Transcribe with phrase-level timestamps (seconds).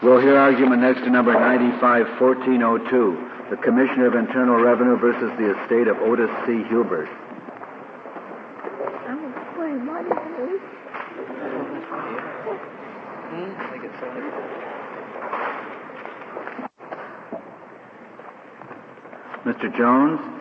[0.00, 5.88] We'll hear argument next to number 951402, the Commissioner of Internal Revenue versus the estate
[5.88, 6.62] of Otis C.
[6.68, 7.08] Hubert.
[19.44, 19.76] Mr.
[19.76, 20.37] Jones?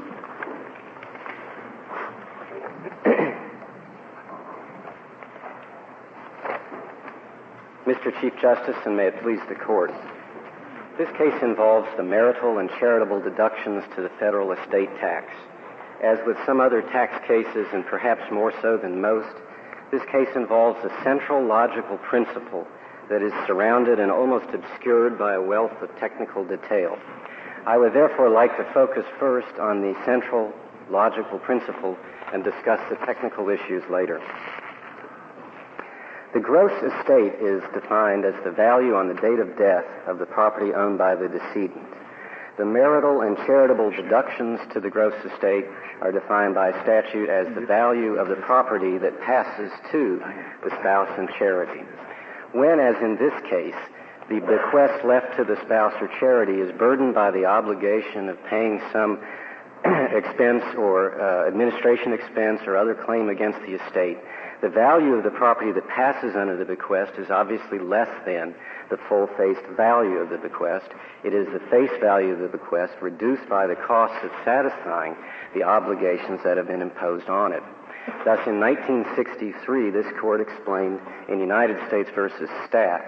[7.98, 8.22] Mr.
[8.22, 9.92] Chief Justice, and may it please the court.
[11.00, 15.34] This case involves the marital and charitable deductions to the federal estate tax.
[16.04, 19.36] As with some other tax cases, and perhaps more so than most,
[19.92, 22.68] this case involves a central logical principle
[23.10, 27.00] that is surrounded and almost obscured by a wealth of technical detail.
[27.66, 30.54] I would therefore like to focus first on the central
[30.92, 31.98] logical principle
[32.32, 34.22] and discuss the technical issues later.
[36.38, 40.28] The gross estate is defined as the value on the date of death of the
[40.28, 41.90] property owned by the decedent.
[42.60, 45.66] The marital and charitable deductions to the gross estate
[46.00, 50.22] are defined by statute as the value of the property that passes to
[50.64, 51.82] the spouse in charity.
[52.54, 53.82] When, as in this case,
[54.30, 58.80] the bequest left to the spouse or charity is burdened by the obligation of paying
[58.94, 59.26] some
[60.14, 64.20] expense or uh, administration expense or other claim against the estate,
[64.62, 68.56] the value of the property that passes under the bequest is obviously less than
[68.90, 70.88] the full face value of the bequest.
[71.24, 75.16] It is the face value of the bequest reduced by the costs of satisfying
[75.54, 77.62] the obligations that have been imposed on it.
[78.26, 83.04] Thus, in 1963, this court explained in United States versus Stapp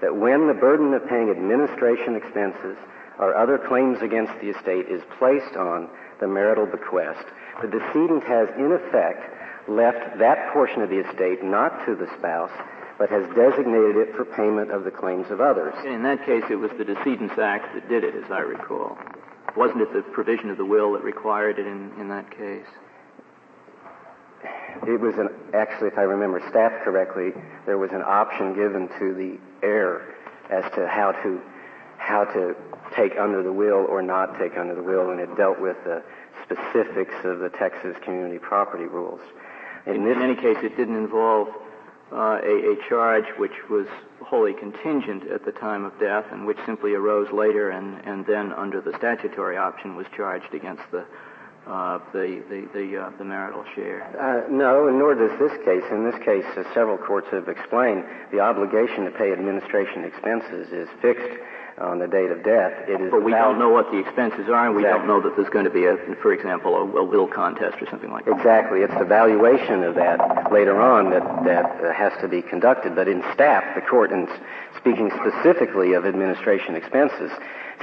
[0.00, 2.78] that when the burden of paying administration expenses
[3.18, 5.88] or other claims against the estate is placed on
[6.20, 7.24] the marital bequest,
[7.60, 9.22] the decedent has in effect
[9.68, 12.52] left that portion of the estate not to the spouse,
[12.98, 15.74] but has designated it for payment of the claims of others.
[15.84, 18.96] In that case, it was the decedent's act that did it, as I recall.
[19.56, 22.66] Wasn't it the provision of the will that required it in, in that case?
[24.86, 27.32] It was an, actually, if I remember Stapp correctly,
[27.64, 30.14] there was an option given to the heir
[30.50, 31.40] as to how to
[31.96, 32.54] how to
[32.94, 36.02] take under the will or not take under the will, and it dealt with the
[36.44, 39.20] specifics of the Texas community property rules.
[39.86, 41.48] In, in any case, it didn't involve
[42.12, 43.86] uh, a, a, charge which was
[44.22, 48.52] wholly contingent at the time of death and which simply arose later and, and then
[48.52, 51.04] under the statutory option was charged against the
[51.66, 54.04] uh, the the the, uh, the marital share.
[54.20, 55.82] Uh, no, and nor does this case.
[55.90, 61.40] In this case, several courts have explained the obligation to pay administration expenses is fixed
[61.78, 62.72] on the date of death.
[62.88, 63.10] It is.
[63.10, 65.06] But we don't know what the expenses are, and we exactly.
[65.06, 67.86] don't know that there's going to be, a, for example, a, a, will contest or
[67.90, 68.36] something like that.
[68.36, 68.80] Exactly.
[68.80, 72.94] It's the valuation of that later on that that uh, has to be conducted.
[72.94, 74.28] But in Stapp, the court, in
[74.78, 77.32] speaking specifically of administration expenses,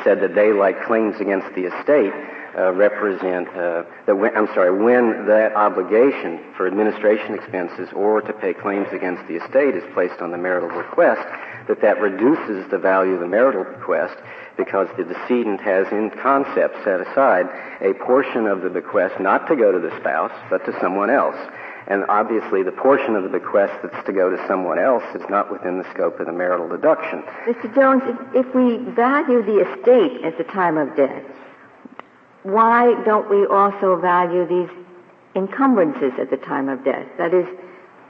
[0.04, 2.14] said that they, like claims against the estate,
[2.58, 4.16] uh, represent uh, that.
[4.16, 9.36] When, I'm sorry, when that obligation for administration expenses or to pay claims against the
[9.36, 11.28] estate is placed on the marital request,
[11.72, 14.18] that that reduces the value of the marital bequest
[14.58, 17.48] because the decedent has in concept set aside
[17.80, 21.38] a portion of the bequest not to go to the spouse but to someone else.
[21.88, 25.50] And obviously the portion of the bequest that's to go to someone else is not
[25.50, 27.24] within the scope of the marital deduction.
[27.48, 27.74] Mr.
[27.74, 31.24] Jones, if, if we value the estate at the time of death,
[32.44, 34.70] why don't we also value these
[35.36, 37.08] encumbrances at the time of death?
[37.18, 37.48] That is,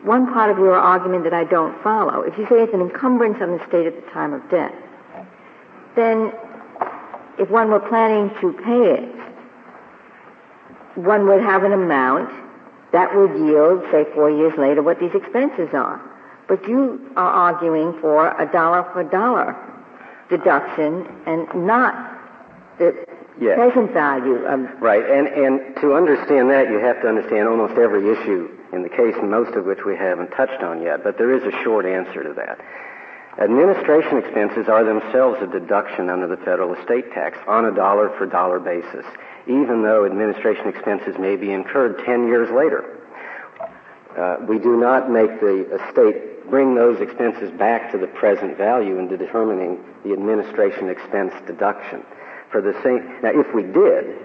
[0.04, 2.22] one part of your argument that I don't follow.
[2.22, 4.74] If you say it's an encumbrance on the state at the time of death,
[5.96, 6.32] then
[7.38, 9.16] if one were planning to pay it,
[10.96, 12.30] one would have an amount
[12.92, 16.02] that would yield, say, four years later, what these expenses are.
[16.48, 19.56] But you are arguing for a dollar for dollar
[20.30, 22.20] deduction and not
[22.78, 23.06] the
[23.40, 23.56] yes.
[23.56, 24.82] present value of.
[24.82, 28.90] Right, and, and to understand that, you have to understand almost every issue in the
[28.90, 32.24] case, most of which we haven't touched on yet, but there is a short answer
[32.24, 32.60] to that.
[33.40, 38.26] Administration expenses are themselves a deduction under the federal estate tax on a dollar for
[38.26, 39.06] dollar basis,
[39.48, 42.98] even though administration expenses may be incurred 10 years later.
[44.18, 49.00] Uh, we do not make the estate bring those expenses back to the present value
[49.00, 52.04] in determining the administration expense deduction.
[52.52, 54.20] For the same, now if we did,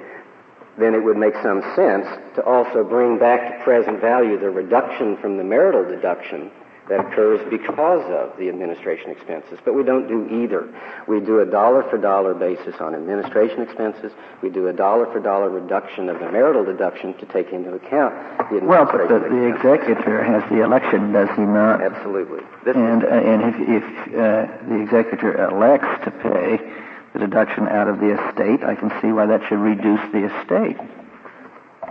[0.78, 5.16] then it would make some sense to also bring back to present value the reduction
[5.18, 6.50] from the marital deduction
[6.88, 9.58] that occurs because of the administration expenses.
[9.64, 10.68] But we don't do either.
[11.08, 14.12] We do a dollar for dollar basis on administration expenses.
[14.42, 18.14] We do a dollar for dollar reduction of the marital deduction to take into account
[18.50, 21.82] the administration Well, but the, the executor has the election, does he not?
[21.82, 22.40] Absolutely.
[22.64, 26.85] This And, uh, and if, if uh, the executor elects to pay
[27.16, 30.76] the deduction out of the estate, I can see why that should reduce the estate.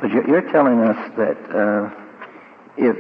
[0.02, 1.90] But you're, telling us that uh,
[2.78, 2.96] if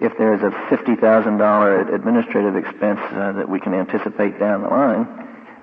[0.00, 4.68] if there's a fifty thousand dollar administrative expense uh, that we can anticipate down the
[4.68, 5.06] line,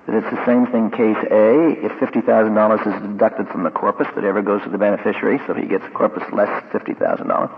[0.06, 0.90] that it's the same thing.
[0.90, 4.70] Case A, if fifty thousand dollars is deducted from the corpus that ever goes to
[4.70, 7.50] the beneficiary, so he gets corpus less fifty thousand dollars.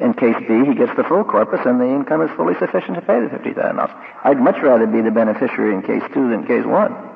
[0.00, 3.02] In case B, he gets the full corpus, and the income is fully sufficient to
[3.02, 3.92] pay the fifty thousand dollars.
[4.22, 7.11] I'd much rather be the beneficiary in case two than case one.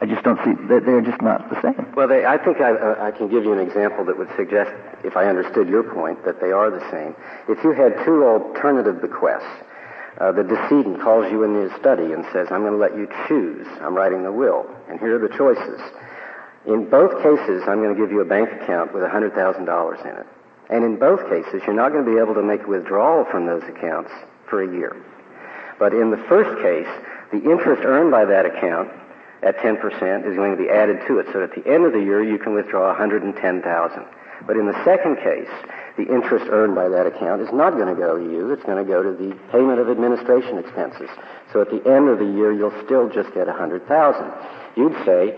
[0.00, 1.92] I just don't see they're, they're just not the same.
[1.94, 4.72] Well, they, I think I, uh, I can give you an example that would suggest,
[5.04, 7.14] if I understood your point, that they are the same.
[7.48, 9.52] If you had two alternative bequests,
[10.18, 13.08] uh, the decedent calls you in his study and says, I'm going to let you
[13.28, 13.66] choose.
[13.80, 15.80] I'm writing the will, and here are the choices.
[16.66, 20.26] In both cases, I'm going to give you a bank account with $100,000 in it.
[20.70, 23.46] And in both cases, you're not going to be able to make a withdrawal from
[23.46, 24.10] those accounts
[24.48, 24.96] for a year.
[25.78, 26.88] But in the first case,
[27.32, 28.92] the interest earned by that account
[29.42, 29.76] at 10%
[30.28, 31.26] is going to be added to it.
[31.32, 34.04] So at the end of the year, you can withdraw 110,000.
[34.46, 35.52] But in the second case,
[35.96, 38.50] the interest earned by that account is not going to go to you.
[38.52, 41.10] It's going to go to the payment of administration expenses.
[41.52, 43.84] So at the end of the year, you'll still just get 100,000.
[44.76, 45.36] You'd say,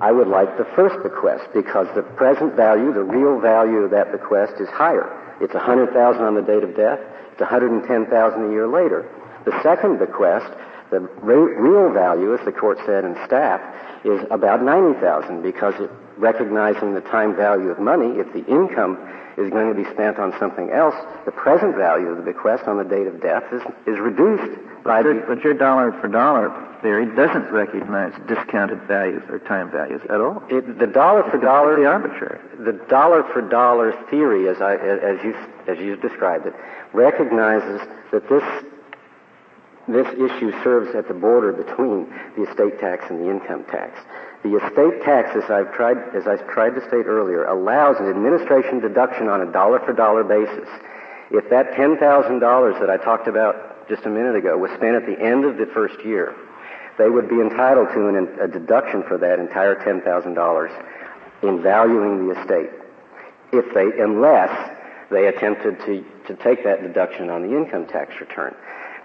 [0.00, 4.12] I would like the first bequest because the present value, the real value of that
[4.12, 5.08] bequest is higher.
[5.40, 7.00] It's 100,000 on the date of death.
[7.32, 9.08] It's 110,000 a year later.
[9.44, 10.52] The second bequest
[10.90, 13.60] the real value, as the court said in Stapp,
[14.04, 18.96] is about 90,000 because it, recognizing the time value of money, if the income
[19.36, 20.94] is going to be spent on something else,
[21.24, 25.02] the present value of the bequest on the date of death is, is reduced by
[25.02, 25.24] but, the...
[25.28, 26.48] but your dollar for dollar
[26.80, 30.42] theory doesn't recognize discounted values or time values at all.
[30.48, 31.76] It, the dollar for dollar...
[31.76, 32.40] The arbitrary.
[32.64, 35.34] The dollar for dollar theory, as, I, as, you,
[35.66, 36.54] as you described it,
[36.94, 38.44] recognizes that this
[39.88, 43.98] this issue serves at the border between the estate tax and the income tax.
[44.42, 48.80] The estate tax, as I've tried, as I tried to state earlier, allows an administration
[48.80, 50.68] deduction on a dollar for dollar basis.
[51.30, 55.18] If that $10,000 that I talked about just a minute ago was spent at the
[55.20, 56.34] end of the first year,
[56.98, 60.84] they would be entitled to an, a deduction for that entire $10,000
[61.42, 62.70] in valuing the estate.
[63.52, 64.50] If they, unless
[65.10, 68.54] they attempted to, to take that deduction on the income tax return.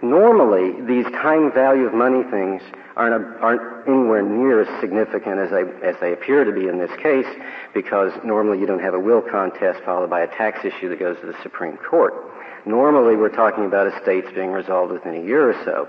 [0.01, 2.61] Normally, these time value of money things
[2.95, 6.91] aren't, aren't anywhere near as significant as they, as they appear to be in this
[7.01, 7.27] case
[7.73, 11.19] because normally you don't have a will contest followed by a tax issue that goes
[11.19, 12.13] to the Supreme Court.
[12.65, 15.87] Normally, we're talking about estates being resolved within a year or so.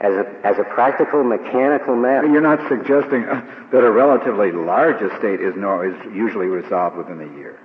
[0.00, 2.28] As a, as a practical, mechanical matter.
[2.28, 7.58] You're not suggesting that a relatively large estate is, is usually resolved within a year.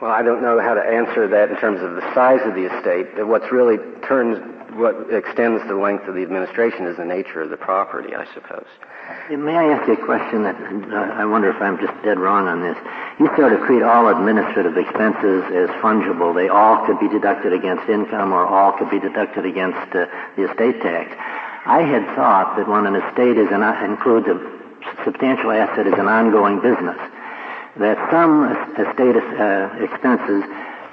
[0.00, 2.70] Well, I don't know how to answer that in terms of the size of the
[2.70, 3.18] estate.
[3.26, 4.38] What's really turns,
[4.78, 8.66] what extends the length of the administration is the nature of the property, I suppose.
[9.28, 12.46] May I ask you a question that uh, I wonder if I'm just dead wrong
[12.46, 12.78] on this?
[13.18, 16.30] You sort of treat all administrative expenses as fungible.
[16.30, 20.06] They all could be deducted against income or all could be deducted against uh,
[20.38, 21.10] the estate tax.
[21.66, 24.38] I had thought that when an estate is an, includes a
[25.02, 26.96] substantial asset as an ongoing business,
[27.78, 30.42] that some estate uh, expenses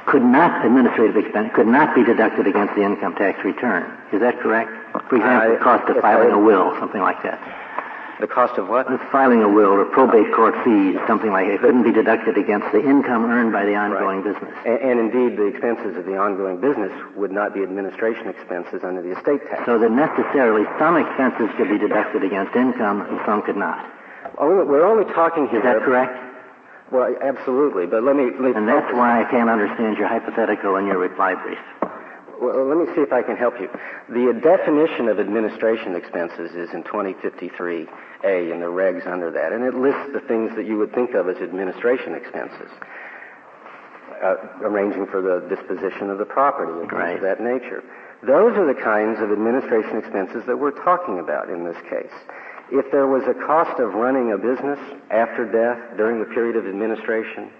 [0.06, 3.90] could not, administrative expense, could not be deducted against the income tax return.
[4.14, 4.70] Is that correct?
[5.10, 7.42] For example, the cost of filing a will, something like that.
[8.22, 8.88] The cost of what?
[9.12, 11.56] Filing a will or probate court fees, something like that.
[11.56, 14.32] It couldn't be deducted against the income earned by the ongoing right.
[14.32, 14.56] business.
[14.64, 19.02] And, and, indeed, the expenses of the ongoing business would not be administration expenses under
[19.02, 19.66] the estate tax.
[19.66, 23.84] So that necessarily some expenses could be deducted against income and some could not.
[24.40, 25.60] We're only talking here.
[25.60, 26.35] Is that correct?
[26.92, 28.26] Well, absolutely, but let me...
[28.26, 31.58] Let me and that's why I can't understand your hypothetical in your reply brief.
[32.42, 33.70] Well, let me see if I can help you.
[34.10, 39.74] The definition of administration expenses is in 2053A and the regs under that, and it
[39.74, 42.70] lists the things that you would think of as administration expenses,
[44.22, 47.16] uh, arranging for the disposition of the property and things right.
[47.16, 47.84] of that nature.
[48.22, 52.14] Those are the kinds of administration expenses that we're talking about in this case.
[52.72, 54.80] If there was a cost of running a business
[55.12, 57.52] after death during the period of administration,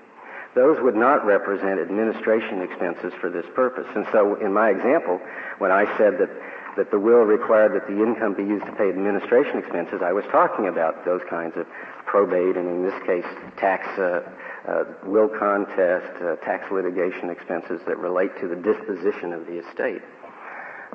[0.56, 3.88] those would not represent administration expenses for this purpose.
[3.96, 5.20] And so in my example,
[5.60, 6.30] when I said that,
[6.78, 10.24] that the will required that the income be used to pay administration expenses, I was
[10.32, 11.68] talking about those kinds of
[12.06, 13.26] probate and in this case
[13.58, 14.24] tax, uh,
[14.68, 20.02] uh, will contest, uh, tax litigation expenses that relate to the disposition of the estate.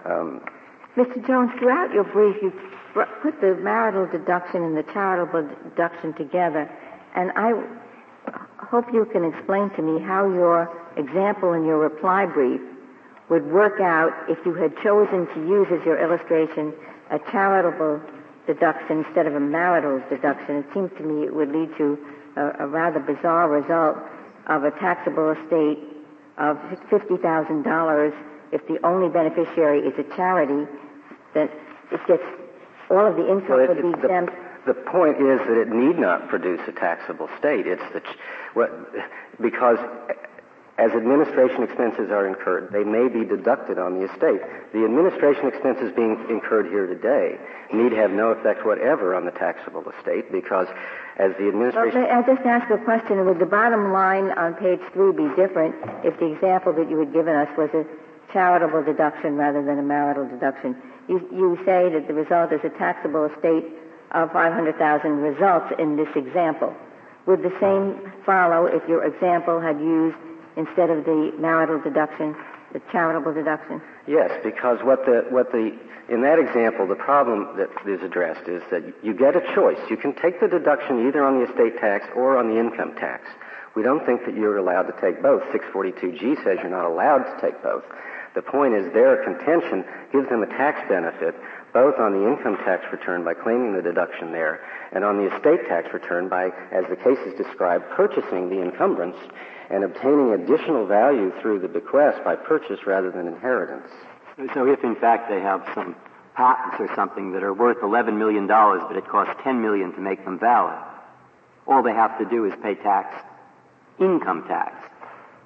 [0.04, 0.40] Um,
[0.96, 1.24] Mr.
[1.24, 2.52] Jones, throughout your brief, you
[2.94, 6.70] put the marital deduction and the charitable deduction together,
[7.14, 7.52] and I
[8.58, 12.60] hope you can explain to me how your example in your reply brief
[13.28, 16.72] would work out if you had chosen to use as your illustration
[17.10, 18.00] a charitable
[18.46, 20.56] deduction instead of a marital deduction.
[20.56, 21.98] It seems to me it would lead to
[22.36, 23.98] a, a rather bizarre result
[24.46, 25.78] of a taxable estate
[26.38, 26.56] of
[26.90, 28.14] $50,000
[28.52, 30.68] if the only beneficiary is a charity,
[31.34, 31.48] then
[31.92, 32.22] it gets
[32.90, 34.34] all of the income well, it, would be exempt.
[34.66, 37.66] The, the, point is that it need not produce a taxable state.
[37.66, 38.02] It's the
[38.54, 38.70] what,
[39.40, 39.78] because
[40.80, 44.40] as administration expenses are incurred, they may be deducted on the estate.
[44.72, 47.38] The administration expenses being incurred here today
[47.70, 50.68] need have no effect whatever on the taxable estate because
[51.18, 52.00] as the administration...
[52.00, 53.24] Well, I just asked a question.
[53.26, 57.12] Would the bottom line on page three be different if the example that you had
[57.12, 57.84] given us was a
[58.32, 60.76] charitable deduction rather than a marital deduction?
[61.08, 63.66] You, you say that the result is a taxable estate
[64.12, 66.74] of 500,000 results in this example.
[67.26, 70.16] Would the same follow if your example had used
[70.56, 72.34] instead of the marital deduction,
[72.72, 73.80] the charitable deduction?
[74.06, 75.76] Yes, because what the, what the,
[76.08, 79.78] in that example, the problem that is addressed is that you get a choice.
[79.88, 83.28] You can take the deduction either on the estate tax or on the income tax.
[83.76, 85.42] We don't think that you're allowed to take both.
[85.54, 87.84] 642G says you're not allowed to take both.
[88.34, 91.34] The point is their contention gives them a tax benefit
[91.72, 94.60] both on the income tax return by claiming the deduction there
[94.92, 99.16] and on the estate tax return by, as the case is described, purchasing the encumbrance
[99.70, 103.88] and obtaining additional value through the bequest by purchase rather than inheritance.
[104.54, 105.94] So if in fact they have some
[106.34, 110.24] patents or something that are worth $11 million, but it costs 10 million to make
[110.24, 110.78] them valid,
[111.66, 113.14] all they have to do is pay tax,
[114.00, 114.74] income tax,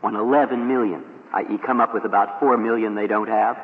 [0.03, 1.59] on $11 million, i.e.
[1.59, 3.59] come up with about 4 million they don't have.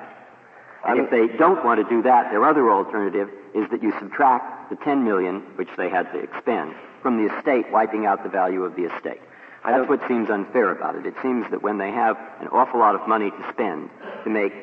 [0.85, 4.71] And if they don't want to do that, their other alternative is that you subtract
[4.71, 8.65] the 10 million, which they had to expend, from the estate, wiping out the value
[8.65, 9.21] of the estate.
[9.65, 11.05] That's what seems unfair about it.
[11.05, 13.91] It seems that when they have an awful lot of money to spend
[14.25, 14.55] to make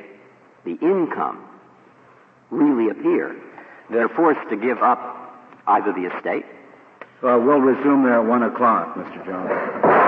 [0.65, 1.47] the income
[2.49, 3.35] really appear,
[3.91, 5.37] they're forced to give up
[5.67, 6.45] either the estate.
[7.21, 9.23] Well, we'll resume there at one o'clock, Mr.
[9.25, 10.06] Jones.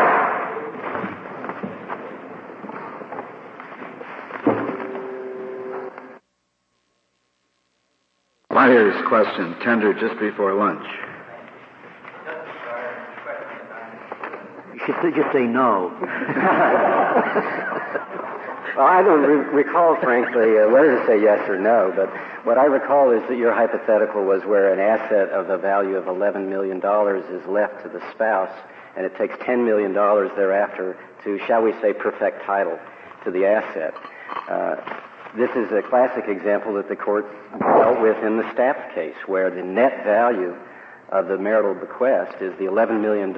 [8.60, 10.86] Myers question, tendered just before lunch.
[14.74, 15.96] You should just say no.
[18.75, 22.10] well, I don't re- recall, frankly, uh, whether to say yes or no, but
[22.46, 26.04] what I recall is that your hypothetical was where an asset of the value of
[26.04, 28.51] $11 million is left to the spouse,
[28.98, 32.78] and it takes $10 million thereafter to, shall we say, perfect title
[33.24, 33.94] to the asset.
[34.50, 34.75] Uh,
[35.36, 37.25] this is a classic example that the court
[37.59, 40.55] dealt with in the Stapp case, where the net value
[41.09, 43.33] of the marital bequest is the $11 million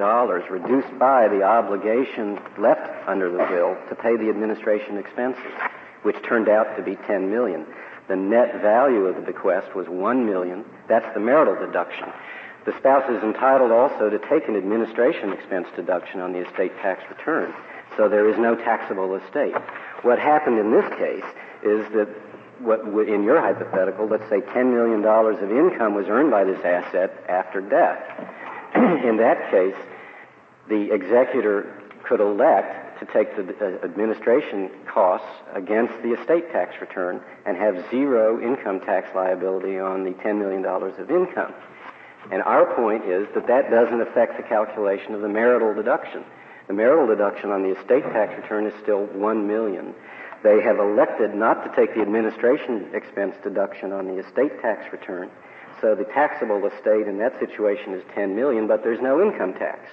[0.50, 5.52] reduced by the obligation left under the will to pay the administration expenses,
[6.02, 7.66] which turned out to be 10 million.
[8.08, 10.64] The net value of the bequest was 1 million.
[10.88, 12.08] That's the marital deduction.
[12.64, 17.02] The spouse is entitled also to take an administration expense deduction on the estate tax
[17.10, 17.52] return.
[17.96, 19.54] So there is no taxable estate.
[20.02, 21.24] What happened in this case
[21.62, 22.08] is that
[22.60, 27.24] what in your hypothetical, let's say $10 million of income was earned by this asset
[27.28, 28.02] after death.
[28.74, 29.74] in that case,
[30.68, 37.20] the executor could elect to take the uh, administration costs against the estate tax return
[37.44, 41.52] and have zero income tax liability on the $10 million of income.
[42.30, 46.24] And our point is that that doesn't affect the calculation of the marital deduction.
[46.68, 49.94] The marital deduction on the estate tax return is still $1 million.
[50.42, 55.30] They have elected not to take the administration expense deduction on the estate tax return.
[55.80, 59.90] So the taxable estate in that situation is 10 million, but there's no income tax.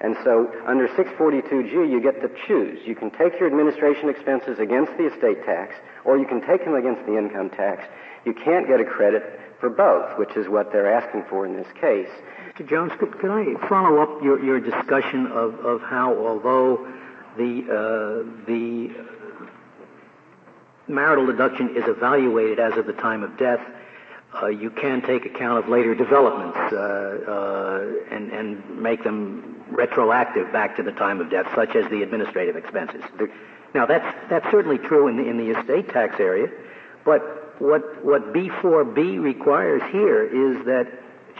[0.00, 2.78] And so under 642G, you get to choose.
[2.86, 5.74] You can take your administration expenses against the estate tax,
[6.04, 7.82] or you can take them against the income tax.
[8.24, 11.66] You can't get a credit for both, which is what they're asking for in this
[11.80, 12.10] case.
[12.54, 12.68] Mr.
[12.68, 16.86] Jones, could, could I follow up your, your discussion of, of how, although
[17.36, 18.90] the, uh, the
[20.88, 23.60] marital deduction is evaluated as of the time of death,
[24.42, 30.52] uh, you can take account of later developments uh, uh, and, and make them retroactive
[30.52, 33.02] back to the time of death, such as the administrative expenses.
[33.74, 36.48] Now, that's, that's certainly true in the, in the estate tax area,
[37.04, 40.86] but what, what B4B requires here is that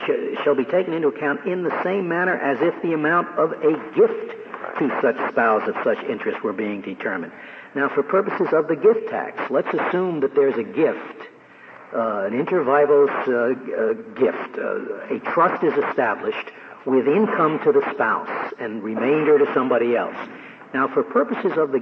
[0.05, 3.53] sh- shall be taken into account in the same manner as if the amount of
[3.53, 4.35] a gift
[4.79, 7.33] to such spouse of such interest were being determined.
[7.79, 11.29] Now, for purposes of the gift tax, let's assume that there's a gift,
[11.95, 14.59] uh, an inter vivos uh, uh, gift.
[14.59, 16.51] Uh, a trust is established
[16.87, 20.17] with income to the spouse and remainder to somebody else.
[20.75, 21.79] Now, for purposes of the,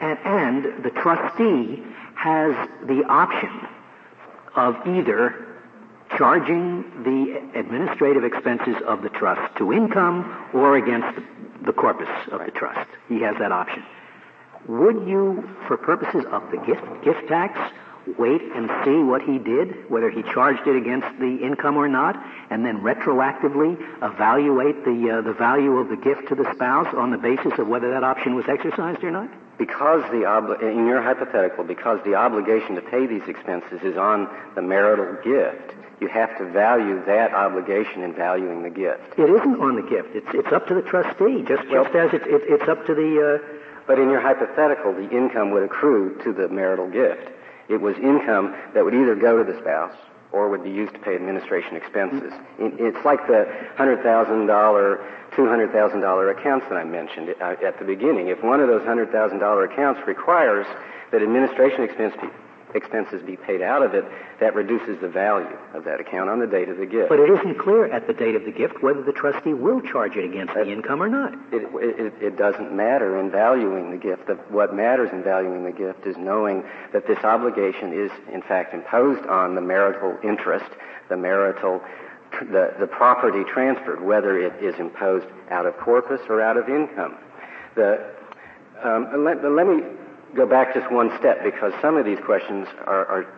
[0.00, 1.80] and, and the trustee
[2.16, 3.68] has the option
[4.56, 5.46] of either
[6.18, 11.20] charging the administrative expenses of the trust to income or against
[11.64, 12.90] the corpus of the trust.
[13.08, 13.84] He has that option.
[14.68, 17.58] Would you, for purposes of the gift, gift tax,
[18.18, 22.16] wait and see what he did, whether he charged it against the income or not,
[22.50, 27.10] and then retroactively evaluate the, uh, the value of the gift to the spouse on
[27.10, 29.28] the basis of whether that option was exercised or not?
[29.58, 34.28] Because the obli- in your hypothetical, because the obligation to pay these expenses is on
[34.54, 39.18] the marital gift, you have to value that obligation in valuing the gift.
[39.18, 40.14] It isn't on the gift.
[40.14, 43.40] It's, it's up to the trustee, just, just as it, it, it's up to the,
[43.40, 43.55] uh,
[43.86, 47.30] But in your hypothetical, the income would accrue to the marital gift.
[47.68, 49.96] It was income that would either go to the spouse
[50.32, 52.32] or would be used to pay administration expenses.
[52.58, 53.46] It's like the
[53.78, 54.02] $100,000,
[55.32, 58.28] $200,000 accounts that I mentioned uh, at the beginning.
[58.28, 60.66] If one of those $100,000 accounts requires
[61.12, 62.28] that administration expense be,
[62.76, 64.04] expenses be paid out of it,
[64.40, 67.08] that reduces the value of that account on the date of the gift.
[67.08, 70.16] but it isn't clear at the date of the gift whether the trustee will charge
[70.16, 71.32] it against the income or not.
[71.52, 74.26] It, it, it doesn't matter in valuing the gift.
[74.26, 78.74] The, what matters in valuing the gift is knowing that this obligation is, in fact,
[78.74, 80.70] imposed on the marital interest,
[81.08, 81.82] the marital,
[82.40, 87.16] the, the property transferred, whether it is imposed out of corpus or out of income.
[87.74, 88.04] The,
[88.82, 89.82] um, let, let me
[90.36, 93.34] go back just one step because some of these questions are, are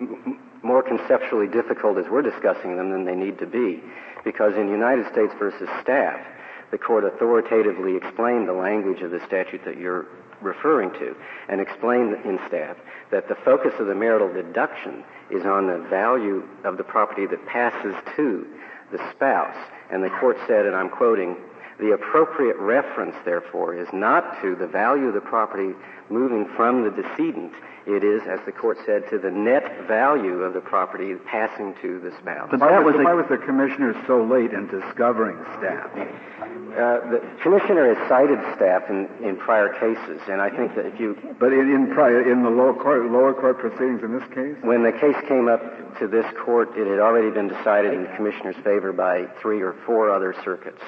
[0.00, 3.82] m- more conceptually difficult as we're discussing them than they need to be.
[4.24, 6.24] Because in United States versus Stapp,
[6.70, 10.06] the court authoritatively explained the language of the statute that you're
[10.42, 11.16] referring to
[11.48, 12.76] and explained in Stapp
[13.10, 17.44] that the focus of the marital deduction is on the value of the property that
[17.46, 18.46] passes to
[18.92, 19.56] the spouse.
[19.90, 21.36] And the court said, and I'm quoting,
[21.78, 25.74] the appropriate reference, therefore, is not to the value of the property
[26.10, 27.52] moving from the decedent.
[27.86, 32.00] It is, as the court said, to the net value of the property passing to
[32.00, 32.48] the spouse.
[32.50, 35.96] But Why that was, was why was the commissioner so late in discovering Stapp?
[35.96, 41.00] Uh, the commissioner has cited Stapp in, in prior cases, and I think that if
[41.00, 44.56] you, But in, in prior, in the lower court, lower court proceedings in this case?
[44.62, 45.62] when the case came up
[46.00, 49.74] to this court, it had already been decided in the commissioner's favor by three or
[49.86, 50.82] four other circuits.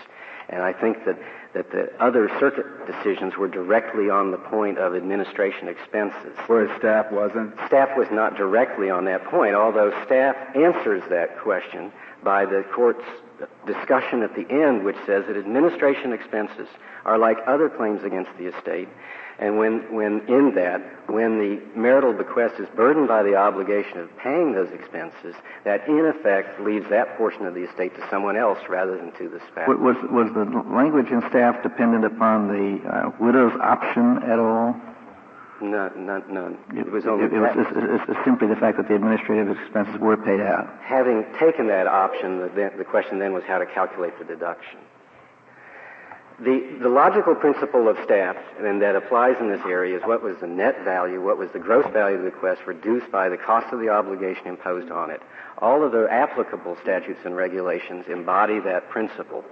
[0.50, 1.16] And I think that,
[1.54, 6.36] that the other circuit decisions were directly on the point of administration expenses.
[6.48, 7.56] Whereas Stapp wasn't?
[7.56, 11.92] Stapp was not directly on that point, although Stapp answers that question
[12.24, 13.04] by the court's
[13.66, 16.68] discussion at the end, which says that administration expenses
[17.04, 18.88] are like other claims against the estate.
[19.40, 24.14] And when, when in that, when the marital bequest is burdened by the obligation of
[24.18, 28.58] paying those expenses, that in effect leaves that portion of the estate to someone else
[28.68, 29.66] rather than to the spouse.
[29.66, 34.76] was, was the language in Stapp dependent upon the uh, widow's option at all?
[35.62, 36.58] None, none, none.
[36.76, 39.98] It was only it, was it's, it's, it's simply the fact that the administrative expenses
[40.00, 40.68] were paid out.
[40.82, 44.80] having taken that option, the, the question then was how to calculate the deduction.
[46.42, 50.38] The, the logical principle of Stapp, and that applies in this area, is what was
[50.40, 53.70] the net value, what was the gross value of the bequest reduced by the cost
[53.74, 55.20] of the obligation imposed on it.
[55.58, 59.44] All of the applicable statutes and regulations embody that principle.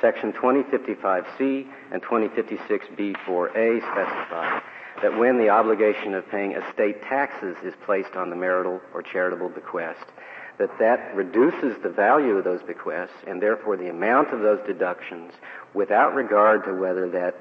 [0.00, 4.60] Section 2055C and 2056B4A specify
[5.02, 9.50] that when the obligation of paying estate taxes is placed on the marital or charitable
[9.50, 10.06] bequest,
[10.58, 15.32] that that reduces the value of those bequests and therefore the amount of those deductions
[15.74, 17.34] without regard to whether that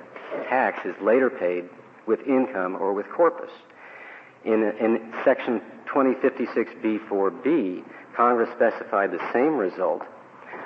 [0.49, 1.69] tax is later paid
[2.05, 3.51] with income or with corpus.
[4.43, 5.61] In, in section
[5.93, 7.83] 2056B4B,
[8.15, 10.01] Congress specified the same result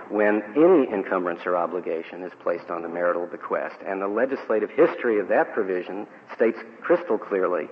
[0.10, 3.76] when any encumbrance or obligation is placed on the marital bequest.
[3.86, 7.68] And the legislative history of that provision states crystal clearly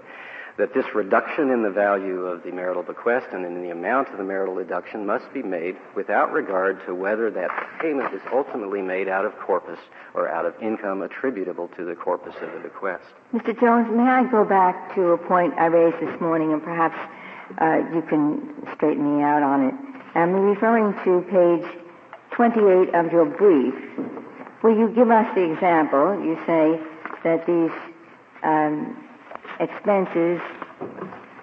[0.58, 4.18] that this reduction in the value of the marital bequest and in the amount of
[4.18, 7.50] the marital deduction must be made without regard to whether that
[7.82, 9.80] payment is ultimately made out of corpus
[10.14, 13.04] or out of income attributable to the corpus of the bequest.
[13.34, 13.60] Mr.
[13.60, 16.96] Jones, may I go back to a point I raised this morning, and perhaps
[17.62, 19.74] uh, you can straighten me out on it.
[20.16, 21.84] I'm referring to page
[22.32, 23.76] 28 of your brief,
[24.62, 26.16] where you give us the example.
[26.24, 26.80] You say
[27.26, 27.72] that these
[28.42, 29.05] um,
[29.60, 30.42] expenses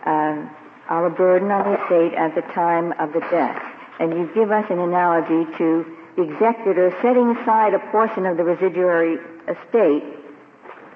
[0.07, 0.49] uh,
[0.89, 3.63] are a burden on the estate at the time of the death.
[4.01, 5.87] And you give us an analogy to
[6.17, 10.05] the executor setting aside a portion of the residuary estate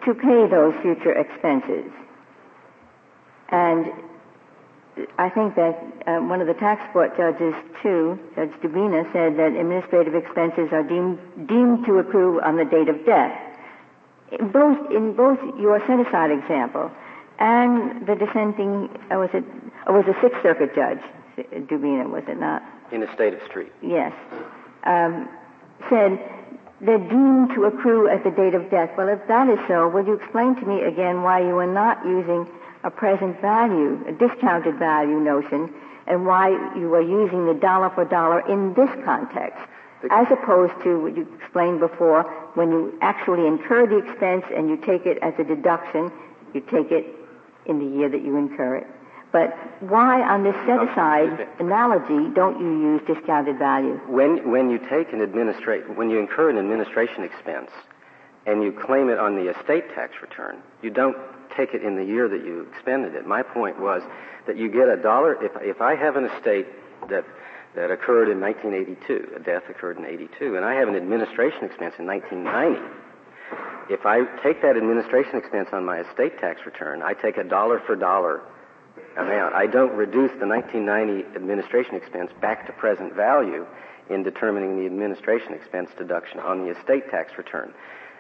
[0.05, 1.91] to pay those future expenses.
[3.49, 3.87] And
[5.19, 9.53] I think that uh, one of the tax court judges, too, Judge Dubina, said that
[9.53, 13.46] administrative expenses are deemed, deemed to accrue on the date of death.
[14.33, 16.91] In both, in both your set-aside example
[17.39, 19.45] and the dissenting, uh, was it,
[19.87, 21.01] uh, was a Sixth Circuit judge,
[21.69, 22.63] Dubina, was it not?
[22.91, 23.73] In the state of Street.
[23.83, 24.13] Yes.
[24.85, 25.29] Um,
[25.91, 26.19] said
[26.81, 28.91] they're deemed to accrue at the date of death.
[28.97, 32.05] Well, if that is so, will you explain to me again why you are not
[32.05, 32.49] using
[32.85, 35.73] a present value, a discounted value notion,
[36.07, 39.59] and why you are using the dollar for dollar in this context,
[40.11, 42.25] as opposed to what you explained before,
[42.57, 46.11] when you actually incur the expense and you take it as a deduction,
[46.55, 47.07] you take it
[47.67, 48.87] in the year that you incur it.
[49.31, 54.01] But why, on this set-aside analogy, don't you use discounted value?
[54.09, 57.71] When when you take an administrate when you incur an administration expense
[58.47, 61.17] and you claim it on the estate tax return, you don't
[61.55, 63.27] take it in the year that you expended it.
[63.27, 64.03] My point was
[64.47, 65.43] that you get a dollar.
[65.45, 66.67] If, if I have an estate
[67.11, 67.25] that,
[67.77, 71.95] that occurred in 1982, a death occurred in 82, and I have an administration expense
[71.99, 72.81] in 1990,
[73.89, 77.81] if I take that administration expense on my estate tax return, I take a dollar
[77.87, 78.43] for dollar
[79.17, 79.55] amount.
[79.55, 83.65] I don't reduce the 1990 administration expense back to present value
[84.11, 87.73] in determining the administration expense deduction on the estate tax return.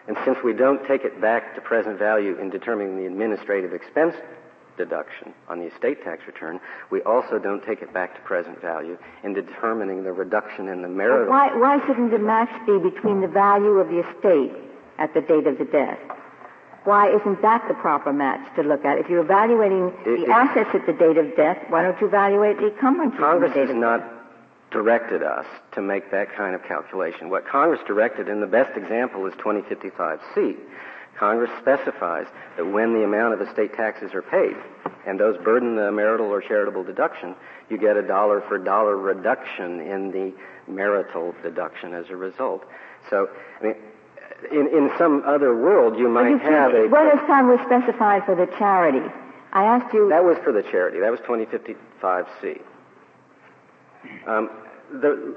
[0.06, 4.14] And since we don't take it back to present value in determining the administrative expense
[4.76, 6.60] deduction on the estate tax return,
[6.90, 10.88] we also don't take it back to present value in determining the reduction in the
[10.88, 11.28] marital.
[11.30, 14.52] Why, why shouldn't the match be between the value of the estate
[14.98, 15.98] at the date of the death?
[16.84, 18.98] Why isn't that the proper match to look at?
[18.98, 22.06] If you're evaluating It- the it- assets at the date of death, why don't you
[22.06, 24.10] evaluate the encumbrances Congress the date has not death?
[24.70, 27.28] directed us to make that kind of calculation.
[27.30, 30.56] What Congress directed, and the best example is 2055C,
[31.18, 32.26] Congress specifies
[32.56, 34.56] that when the amount of estate taxes are paid,
[35.06, 37.34] and those burden the marital or charitable deduction,
[37.70, 40.32] you get a dollar for dollar reduction in the
[40.70, 42.64] marital deduction as a result.
[43.08, 43.28] So,
[43.60, 43.74] I mean,
[44.50, 46.88] in, in some other world, you might you have a.
[46.88, 49.06] What has Congress specified for the charity?
[49.52, 50.08] I asked you.
[50.10, 51.00] That was for the charity.
[51.00, 52.60] That was 2055C.
[54.26, 54.50] Um,
[54.92, 55.36] the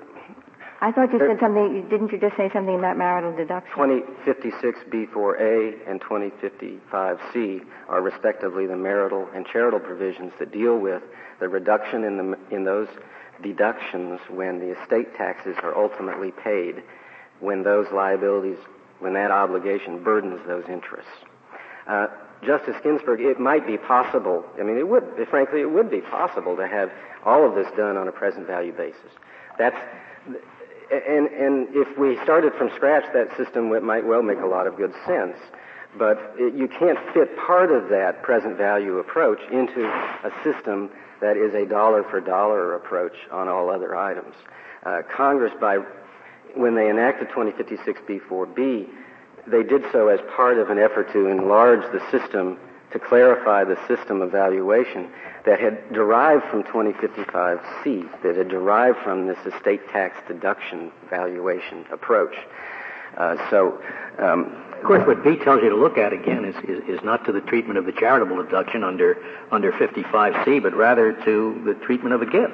[0.82, 1.90] I thought you said something.
[1.90, 3.74] Didn't you just say something about marital deduction?
[3.76, 11.04] 2056B4A and 2055C are respectively the marital and charitable provisions that deal with
[11.42, 12.88] the reduction in, the, in those
[13.44, 16.82] deductions when the estate taxes are ultimately paid,
[17.42, 18.58] when those liabilities,
[19.00, 21.12] when that obligation burdens those interests.
[21.88, 22.08] Uh,
[22.46, 26.56] Justice Ginsburg, it might be possible, I mean, it would, frankly, it would be possible
[26.56, 26.90] to have
[27.26, 29.12] all of this done on a present value basis.
[29.58, 29.76] That's,
[30.92, 34.76] and, and if we started from scratch, that system might well make a lot of
[34.76, 35.38] good sense.
[35.98, 40.90] But it, you can't fit part of that present value approach into a system
[41.22, 44.36] that is a dollar for dollar approach on all other items.
[44.86, 45.80] Uh, Congress, by
[46.56, 48.88] when they enacted 2056B4B,
[49.48, 52.58] they did so as part of an effort to enlarge the system,
[52.92, 55.10] to clarify the system of valuation
[55.46, 62.36] that had derived from 2055C, that had derived from this estate tax deduction valuation approach.
[63.18, 63.82] Uh, so,
[64.20, 67.26] um, Of course, what B tells you to look at again is, is, is not
[67.26, 69.18] to the treatment of the charitable deduction under
[69.52, 72.54] under 55C, but rather to the treatment of a gift.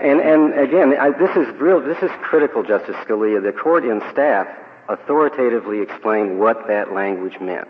[0.00, 1.80] And, and again, I, this is real.
[1.80, 3.42] This is critical, Justice Scalia.
[3.42, 4.56] The court and Stapp
[4.88, 7.68] authoritatively explained what that language meant,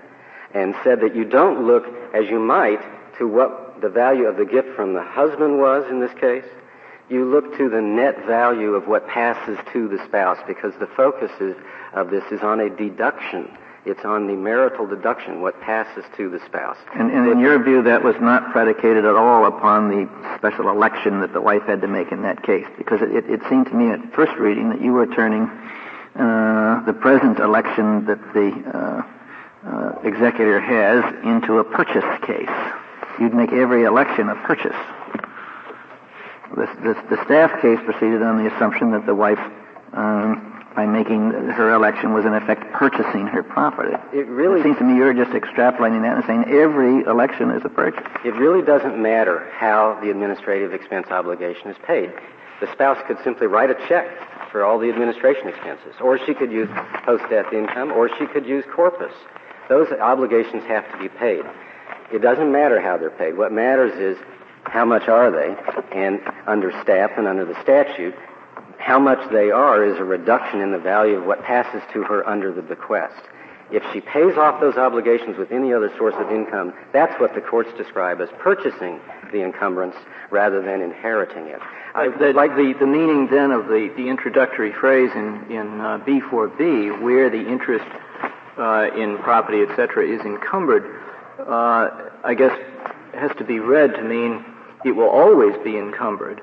[0.54, 1.84] and said that you don't look
[2.14, 2.80] as you might
[3.18, 6.44] to what the value of the gift from the husband was in this case.
[7.08, 11.30] You look to the net value of what passes to the spouse, because the focus
[11.40, 11.56] is,
[11.92, 13.50] of this is on a deduction.
[13.84, 16.76] It's on the marital deduction, what passes to the spouse.
[16.94, 21.20] And, and in your view, that was not predicated at all upon the special election
[21.20, 23.74] that the wife had to make in that case, because it, it, it seemed to
[23.74, 25.50] me at first reading that you were turning
[26.14, 29.02] uh, the present election that the uh,
[29.66, 32.50] uh, executor has into a purchase case.
[33.20, 34.76] You'd make every election a purchase.
[36.56, 39.38] The, the, the Stapp case proceeded on the assumption that the wife,
[39.92, 43.94] um, by making her election, was in effect purchasing her property.
[44.12, 47.62] It really It seems to me you're just extrapolating that and saying every election is
[47.64, 48.04] a purchase.
[48.24, 52.12] It really doesn't matter how the administrative expense obligation is paid.
[52.60, 54.06] The spouse could simply write a check
[54.50, 56.68] for all the administration expenses, or she could use
[57.04, 59.12] post-death income, or she could use corpus.
[59.68, 61.44] Those obligations have to be paid.
[62.12, 63.36] It doesn't matter how they're paid.
[63.36, 64.22] What matters is
[64.64, 65.56] how much are they,
[65.92, 68.14] and under Stapp and under the statute,
[68.78, 72.26] how much they are is a reduction in the value of what passes to her
[72.28, 73.22] under the bequest.
[73.70, 77.40] If she pays off those obligations with any other source of income, that's what the
[77.40, 79.00] courts describe as purchasing
[79.32, 79.96] the encumbrance
[80.30, 81.60] rather than inheriting it.
[81.94, 85.98] I the, like the, the meaning then of the, the introductory phrase in, in uh,
[86.06, 87.86] B4B, where the interest
[88.58, 90.84] uh, in property, etc., is encumbered,
[91.38, 92.56] uh, I guess
[93.14, 94.44] has to be read to mean
[94.84, 96.40] it will always be encumbered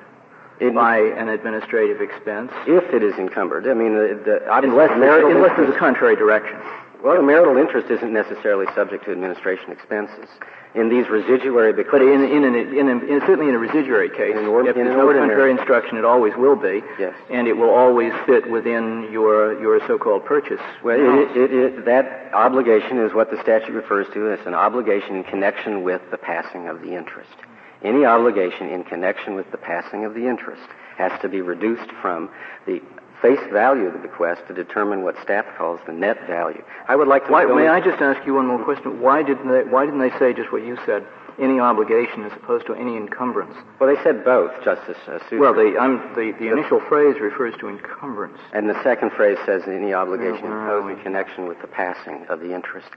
[0.59, 2.51] it, by an administrative expense.
[2.67, 3.67] If it is encumbered.
[3.67, 6.59] I mean, the, the, unless, unless there's a contrary direction.
[7.03, 10.27] Well, the marital interest isn't necessarily subject to administration expenses.
[10.75, 11.93] In these residuary bequests.
[11.93, 14.77] But in, in, an, in, an, in certainly in a residuary case, in or, if
[14.77, 16.83] in there's no contrary instruction, it always will be.
[16.99, 17.15] Yes.
[17.31, 20.61] And it will always fit within your, your so-called purchase.
[20.83, 25.15] Well, it, it, it, that obligation is what the statute refers to as an obligation
[25.15, 27.33] in connection with the passing of the interest.
[27.81, 32.29] Any obligation in connection with the passing of the interest has to be reduced from
[32.67, 32.81] the
[33.21, 36.63] face value of the bequest to determine what Stapp calls the net value.
[36.87, 37.31] I would like to.
[37.31, 39.01] Why, may I just ask you one more question?
[39.01, 39.63] Why didn't they?
[39.63, 41.05] Why didn't they say just what you said?
[41.39, 43.55] Any obligation as opposed to any encumbrance.
[43.79, 45.71] Well, they said both, Justice uh, Well, the,
[46.13, 48.37] the, the initial phrase refers to encumbrance.
[48.51, 52.53] And the second phrase says any obligation imposed in connection with the passing of the
[52.53, 52.89] interest.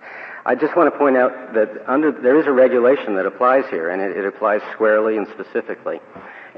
[0.44, 3.90] I just want to point out that under, there is a regulation that applies here,
[3.90, 6.00] and it, it applies squarely and specifically.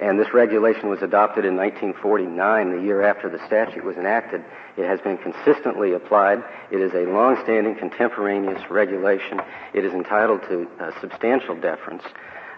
[0.05, 4.45] And this regulation was adopted in 1949, the year after the statute was enacted.
[4.77, 6.45] It has been consistently applied.
[6.71, 9.41] It is a long-standing contemporaneous regulation.
[9.73, 12.03] It is entitled to uh, substantial deference.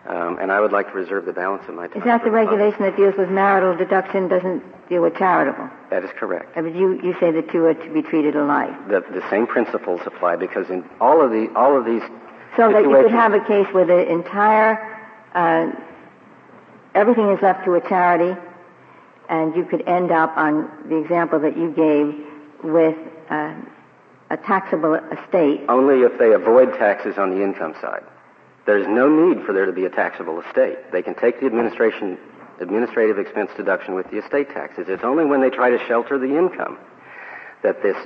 [0.08, 1.98] Um, and I would like to reserve the balance of my time.
[1.98, 5.70] Is that the regulation that deals with marital deduction, doesn't deal with charitable?
[5.90, 6.56] That is correct.
[6.56, 8.88] I mean, you, you say the two are to be treated alike.
[8.88, 12.02] The, the same principles apply because in all of the all of these
[12.56, 14.82] so that you could have a case where the entire
[15.34, 15.70] uh,
[16.96, 18.38] everything is left to a charity,
[19.28, 22.96] and you could end up on the example that you gave with
[23.30, 23.54] uh,
[24.30, 25.60] a taxable estate.
[25.68, 28.02] Only if they avoid taxes on the income side.
[28.64, 30.90] There's no need for there to be a taxable estate.
[30.90, 32.18] They can take the administration
[32.58, 34.86] administrative expense deduction with the estate taxes.
[34.88, 36.78] It's only when they try to shelter the income
[37.62, 37.96] that this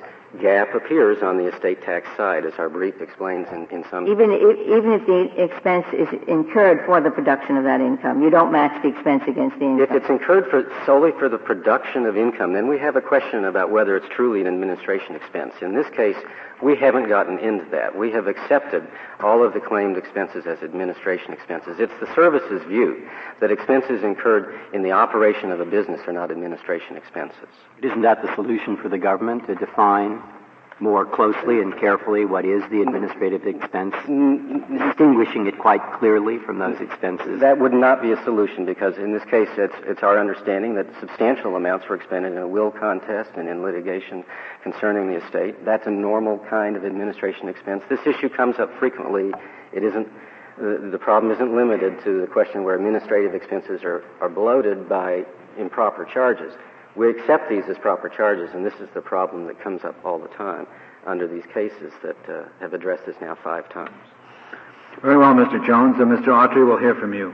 [0.40, 4.06] gap appears on the estate tax side, as our brief explains in, in some.
[4.06, 8.30] Even if, even if the expense is incurred for the production of that income, you
[8.30, 9.82] don't match the expense against the income.
[9.82, 13.44] If it's incurred for, solely for the production of income, then we have a question
[13.44, 15.54] about whether it's truly an administration expense.
[15.60, 16.16] In this case,
[16.62, 17.96] we haven't gotten into that.
[17.96, 18.86] We have accepted
[19.20, 21.76] all of the claimed expenses as administration expenses.
[21.78, 23.08] It's the service's view
[23.40, 27.48] that expenses incurred in the operation of a business are not administration expenses.
[27.82, 30.19] Isn't that the solution for the government to define
[30.80, 36.80] more closely and carefully what is the administrative expense, distinguishing it quite clearly from those
[36.80, 37.40] expenses?
[37.40, 40.86] That would not be a solution because in this case it's, it's our understanding that
[40.98, 44.24] substantial amounts were expended in a will contest and in litigation
[44.62, 45.64] concerning the estate.
[45.64, 47.82] That's a normal kind of administration expense.
[47.88, 49.32] This issue comes up frequently.
[49.72, 50.08] It isn't,
[50.58, 55.24] the, problem isn't limited to the question where administrative expenses are, are bloated by
[55.58, 56.54] improper charges.
[56.96, 60.18] We accept these as proper charges, and this is the problem that comes up all
[60.18, 60.66] the time
[61.06, 63.96] under these cases that uh, have addressed this now five times.
[65.02, 65.64] Very well, Mr.
[65.64, 65.96] Jones.
[66.00, 66.28] And Mr.
[66.28, 67.32] Autry, we'll hear from you.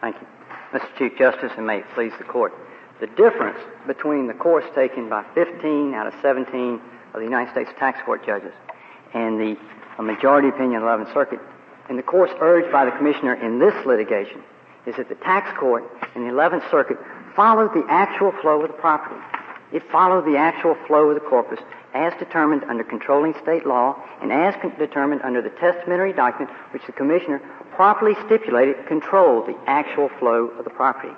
[0.00, 0.26] Thank you.
[0.72, 0.98] Mr.
[0.98, 2.52] Chief Justice, and may it please the Court.
[3.00, 6.80] The difference between the course taken by 15 out of 17
[7.14, 8.52] of the United States tax court judges
[9.14, 9.56] and the
[10.02, 11.40] majority opinion of the 11th Circuit
[11.88, 14.42] and the course urged by the Commissioner in this litigation
[14.86, 16.98] is that the tax court in the 11th Circuit
[17.38, 19.14] followed the actual flow of the property.
[19.72, 21.60] It followed the actual flow of the corpus
[21.94, 26.92] as determined under controlling state law and as determined under the testamentary document which the
[26.92, 27.40] Commissioner
[27.76, 31.14] properly stipulated controlled the actual flow of the property.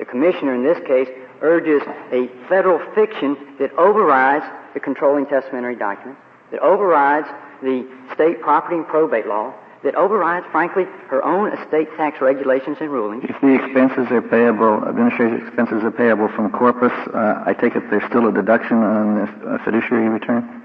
[0.00, 1.08] The Commissioner in this case
[1.40, 6.18] urges a federal fiction that overrides the controlling testamentary document,
[6.50, 7.28] that overrides
[7.62, 12.90] the state property and probate law, that overrides, frankly, her own estate tax regulations and
[12.90, 13.24] rulings.
[13.28, 17.88] If the expenses are payable, administrative expenses are payable from corpus, uh, I take it
[17.90, 20.62] there's still a deduction on the fiduciary return?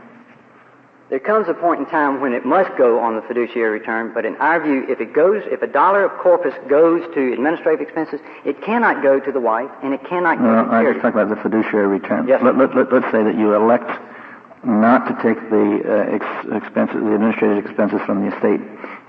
[1.09, 4.25] There comes a point in time when it must go on the fiduciary return, but
[4.25, 8.21] in our view, if it goes, if a dollar of corpus goes to administrative expenses,
[8.45, 10.87] it cannot go to the wife, and it cannot go no, to charity.
[10.87, 12.27] I'm just talking about the fiduciary return.
[12.27, 12.41] Yes.
[12.43, 13.89] Let, let, let, let's say that you elect
[14.63, 18.61] not to take the uh, ex- expenses, the administrative expenses from the estate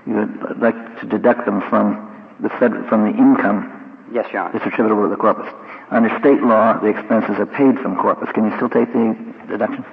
[0.05, 2.07] you would like to deduct them from
[2.41, 2.49] the
[2.89, 3.77] from the income
[4.13, 4.53] Yes, Your Honor.
[4.53, 5.47] that's attributable to the corpus.
[5.89, 8.29] Under state law, the expenses are paid from corpus.
[8.33, 9.15] Can you still take the
[9.47, 9.85] deduction?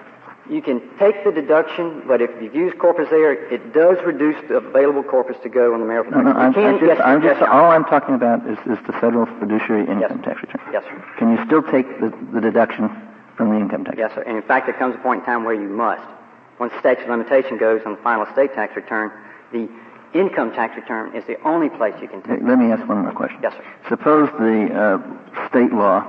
[0.51, 4.57] You can take the deduction, but if you've used corpus there, it does reduce the
[4.57, 7.71] available corpus to go on the marital No, no, I'm, I'm just, I'm just, all
[7.71, 10.25] I'm talking about is, is the federal fiduciary income Yes.
[10.25, 10.61] tax return.
[10.73, 11.05] Yes, sir.
[11.19, 12.89] Can you still take the, the deduction
[13.37, 13.99] from the income tax?
[13.99, 14.23] Yes, sir.
[14.23, 16.03] And in fact, there comes a point in time where you must.
[16.59, 19.13] once the statute of limitation goes on the final state tax return,
[19.53, 19.69] the
[20.15, 22.41] income tax return is the only place you can take.
[22.43, 23.41] Let me ask one more question.
[23.43, 23.65] Yes, sir.
[23.89, 26.07] Suppose the uh, state law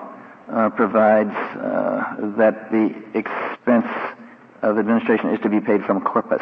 [0.51, 3.88] uh, provides uh, that the expense
[4.62, 6.41] of administration is to be paid from corpus,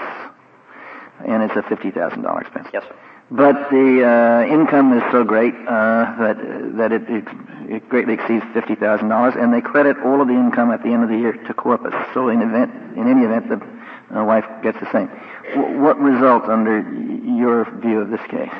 [1.27, 2.67] and it's a fifty thousand dollar expense.
[2.73, 2.95] Yes, sir.
[3.29, 6.37] But the uh, income is so great uh, that
[6.77, 7.25] that it, it,
[7.69, 10.89] it greatly exceeds fifty thousand dollars, and they credit all of the income at the
[10.89, 11.93] end of the year to corpus.
[12.13, 13.76] So in event, in any event, the
[14.15, 15.09] uh, wife gets the same.
[15.55, 16.79] W- what result under
[17.23, 18.53] your view of this case?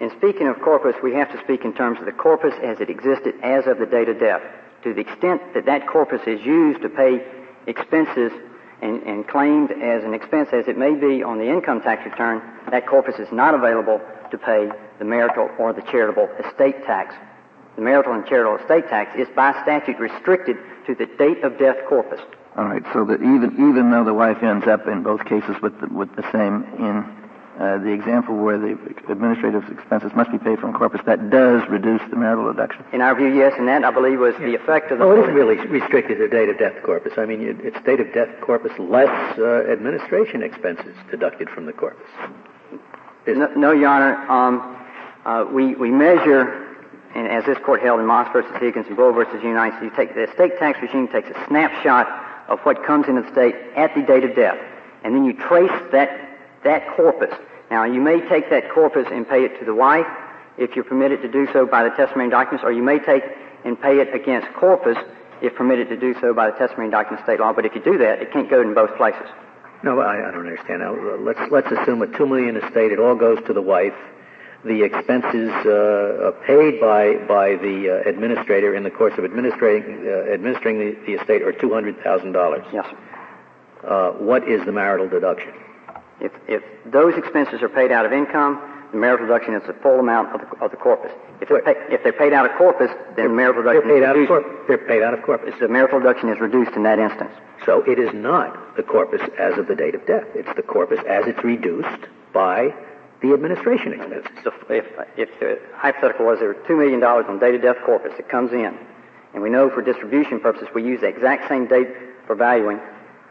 [0.00, 2.90] In speaking of corpus, we have to speak in terms of the corpus as it
[2.90, 4.42] existed as of the date of death.
[4.84, 7.26] To the extent that that corpus is used to pay
[7.66, 8.32] expenses
[8.82, 12.42] and, and, claimed as an expense as it may be on the income tax return,
[12.70, 14.00] that corpus is not available
[14.30, 17.14] to pay the marital or the charitable estate tax.
[17.76, 21.76] The marital and charitable estate tax is by statute restricted to the date of death
[21.88, 22.20] corpus.
[22.56, 25.78] All right, so that even even though the wife ends up in both cases with
[25.78, 27.04] the, with the same in
[27.60, 28.78] uh, the example where the
[29.10, 32.82] administrative expenses must be paid from corpus, that does reduce the marital deduction.
[32.94, 35.04] In our view, yes, and that I believe was the effect of the.
[35.04, 37.12] Oh, it isn't really restricted to date of death corpus.
[37.18, 42.08] I mean, it's date of death corpus less uh, administration expenses deducted from the corpus.
[43.26, 44.16] No, no, Your Honor.
[44.30, 44.76] Um,
[45.26, 46.62] uh, we we measure
[47.14, 49.96] and as this court held in Maass versus Higgins and Bull versus United States, you
[49.96, 53.94] take the estate tax regime takes a snapshot of what comes into the state at
[53.94, 54.58] the date of death,
[55.04, 56.10] and then you trace that
[56.64, 57.32] that corpus.
[57.70, 60.06] Now, you may take that corpus and pay it to the wife
[60.58, 63.22] if you're permitted to do so by the testamentary documents, or you may take
[63.64, 64.96] and pay it against corpus
[65.42, 67.52] if permitted to do so by the testamentary documents state law.
[67.52, 69.26] But if you do that, it can't go in both places.
[69.82, 70.80] No, I, I don't understand.
[70.80, 72.92] Now, let's let's assume a two million estate.
[72.92, 73.94] It all goes to the wife
[74.64, 80.32] the expenses uh, paid by by the uh, administrator in the course of administrating uh,
[80.32, 82.64] administering the, the, estate are two hundred thousand dollars.
[82.72, 82.86] Yes.
[83.86, 85.52] Uh, what is the marital deduction?
[86.20, 88.60] If if those expenses are paid out of income,
[88.92, 91.12] the marital deduction is the full amount of the, of the corpus.
[91.40, 94.04] If they're, pay, if they're paid out of corpus, then the marital deduction they're paid
[94.04, 94.16] is out.
[94.16, 94.64] Of corpus.
[94.68, 95.54] They're paid out of corpus.
[95.60, 97.32] The marital deduction is reduced in that instance.
[97.64, 100.24] So it is not the corpus as of the date of death.
[100.34, 102.74] It's the corpus as it's reduced by
[103.22, 104.30] the administration expenses.
[104.44, 104.84] So if,
[105.16, 108.52] if the hypothetical was there were $2 million on date of death corpus that comes
[108.52, 108.76] in,
[109.32, 111.88] and we know for distribution purposes we use the exact same date
[112.26, 112.80] for valuing,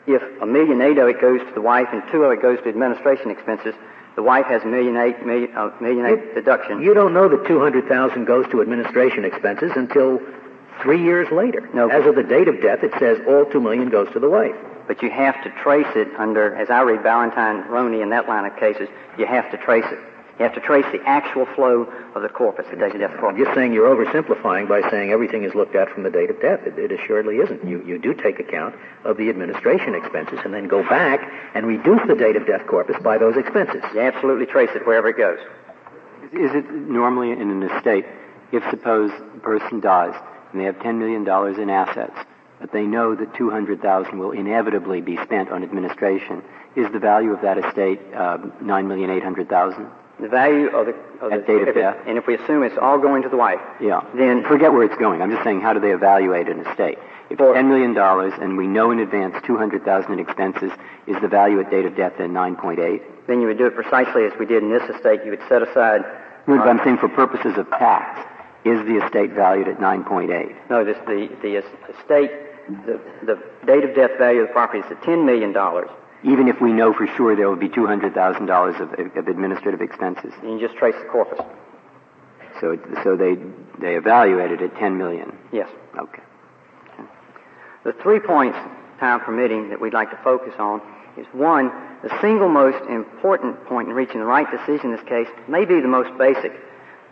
[0.08, 2.60] if a million eight of it goes to the wife and two of it goes
[2.64, 3.74] to administration expenses,
[4.16, 6.82] the wife has a million eight, million, uh, million eight you, deduction.
[6.82, 10.20] You don't know that 200000 goes to administration expenses until
[10.82, 11.68] three years later.
[11.74, 11.90] No.
[11.90, 14.56] As of the date of death, it says all 2 million goes to the wife
[14.88, 18.46] but you have to trace it under, as I read Ballantine Roney in that line
[18.46, 20.00] of cases, you have to trace it.
[20.38, 23.40] You have to trace the actual flow of the corpus, the date of death corpus.
[23.40, 26.42] I'm just saying you're oversimplifying by saying everything is looked at from the date of
[26.42, 26.60] death.
[26.66, 27.66] It, it assuredly isn't.
[27.66, 31.22] You, you do take account of the administration expenses and then go back
[31.56, 33.82] and reduce the date of death corpus by those expenses.
[33.94, 35.40] You absolutely trace it wherever it goes.
[36.34, 38.06] Is it normally in an estate,
[38.52, 40.22] if suppose the person dies
[40.52, 41.26] and they have $10 million
[41.62, 42.18] in assets,
[42.66, 46.42] but they know that 200,000 will inevitably be spent on administration.
[46.76, 49.88] Is the value of that estate uh, 9,800,000?
[50.20, 51.98] The value of the of at the, date of death.
[51.98, 54.04] It, and if we assume it's all going to the wife, yeah.
[54.16, 55.22] Then forget where it's going.
[55.22, 56.98] I'm just saying, how do they evaluate an estate?
[57.30, 60.72] If for, ten million dollars and we know in advance 200,000 in expenses,
[61.06, 63.02] is the value at date of death then 9.8?
[63.28, 65.20] Then you would do it precisely as we did in this estate.
[65.24, 66.02] You would set aside.
[66.48, 68.26] No, but I'm saying for purposes of tax,
[68.64, 70.70] is the estate valued at 9.8?
[70.72, 74.92] No, this, the the estate the, the date of death value of the property is
[74.92, 75.56] at $10 million.
[76.24, 80.34] Even if we know for sure there will be $200,000 of, of administrative expenses.
[80.42, 81.40] And you just trace the corpus.
[82.60, 83.36] So, so they,
[83.80, 85.38] they evaluated at 10 million?
[85.52, 85.70] Yes.
[85.98, 86.24] Okay.
[87.84, 88.58] The three points,
[89.00, 90.82] time permitting, that we'd like to focus on
[91.18, 95.28] is one, the single most important point in reaching the right decision in this case
[95.48, 96.52] may be the most basic.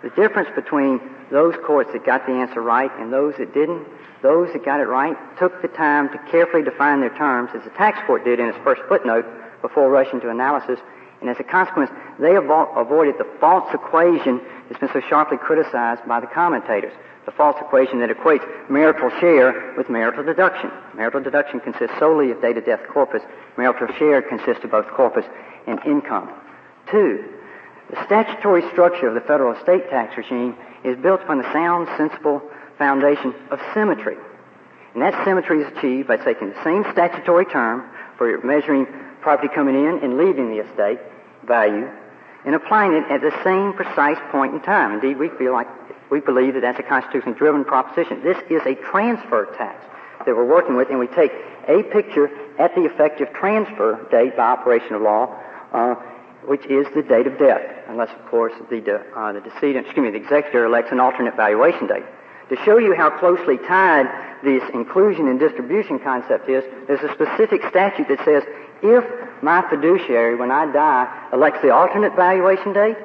[0.03, 0.99] The difference between
[1.31, 3.87] those courts that got the answer right and those that didn't
[4.23, 7.69] those that got it right took the time to carefully define their terms, as the
[7.71, 9.25] tax court did in its first footnote
[9.61, 10.79] before rushing to analysis.
[11.19, 16.07] And as a consequence, they avo- avoided the false equation that's been so sharply criticized
[16.07, 16.93] by the commentators.
[17.25, 20.71] The false equation that equates marital share with marital deduction.
[20.95, 23.21] Marital deduction consists solely of date of death corpus.
[23.57, 25.25] Marital share consists of both corpus
[25.67, 26.29] and income.
[26.89, 27.32] Two,
[27.93, 32.41] the statutory structure of the federal estate tax regime is built upon the sound, sensible
[32.79, 34.17] foundation of symmetry.
[34.93, 37.87] And that symmetry is achieved by taking the same statutory term
[38.17, 38.87] for measuring
[39.21, 40.99] property coming in and leaving the estate
[41.45, 41.87] value
[42.45, 44.93] and applying it at the same precise point in time.
[44.93, 45.67] Indeed, we feel like
[46.09, 48.23] we believe that that's a constitutionally driven proposition.
[48.23, 49.85] This is a transfer tax.
[50.25, 51.33] that we're working with, and we take
[51.67, 55.35] a picture at the effective transfer date by operation of law,
[55.73, 55.95] uh,
[56.47, 60.03] which is the date of death, unless, of course, the, de- uh, the decedent, excuse
[60.03, 62.03] me, the executor elects an alternate valuation date.
[62.49, 64.05] To show you how closely tied
[64.43, 68.43] this inclusion and distribution concept is, there's a specific statute that says
[68.83, 69.03] if
[69.41, 72.97] my fiduciary, when I die, elects the alternate valuation date,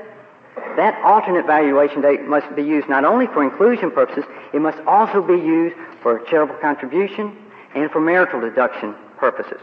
[0.77, 5.23] that alternate valuation date must be used not only for inclusion purposes, it must also
[5.23, 7.37] be used for charitable contribution
[7.75, 9.61] and for marital deduction purposes.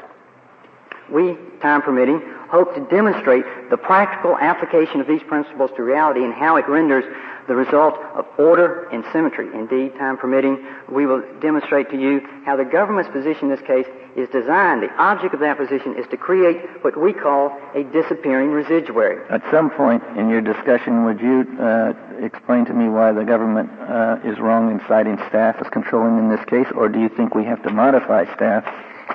[1.12, 6.34] We, time permitting, hope to demonstrate the practical application of these principles to reality and
[6.34, 7.04] how it renders
[7.48, 9.48] the result of order and symmetry.
[9.54, 13.86] Indeed, time permitting, we will demonstrate to you how the government's position in this case
[14.16, 14.82] is designed.
[14.82, 19.22] The object of that position is to create what we call a disappearing residuary.
[19.30, 23.70] At some point in your discussion, would you uh, explain to me why the government
[23.82, 27.36] uh, is wrong in citing Stapp as controlling in this case, or do you think
[27.36, 28.66] we have to modify Stapp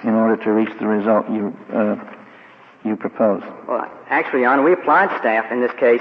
[0.05, 1.97] in order to reach the result you uh,
[2.85, 3.43] you propose?
[3.69, 6.01] Well, actually, Your Honor, we applied Stapp in this case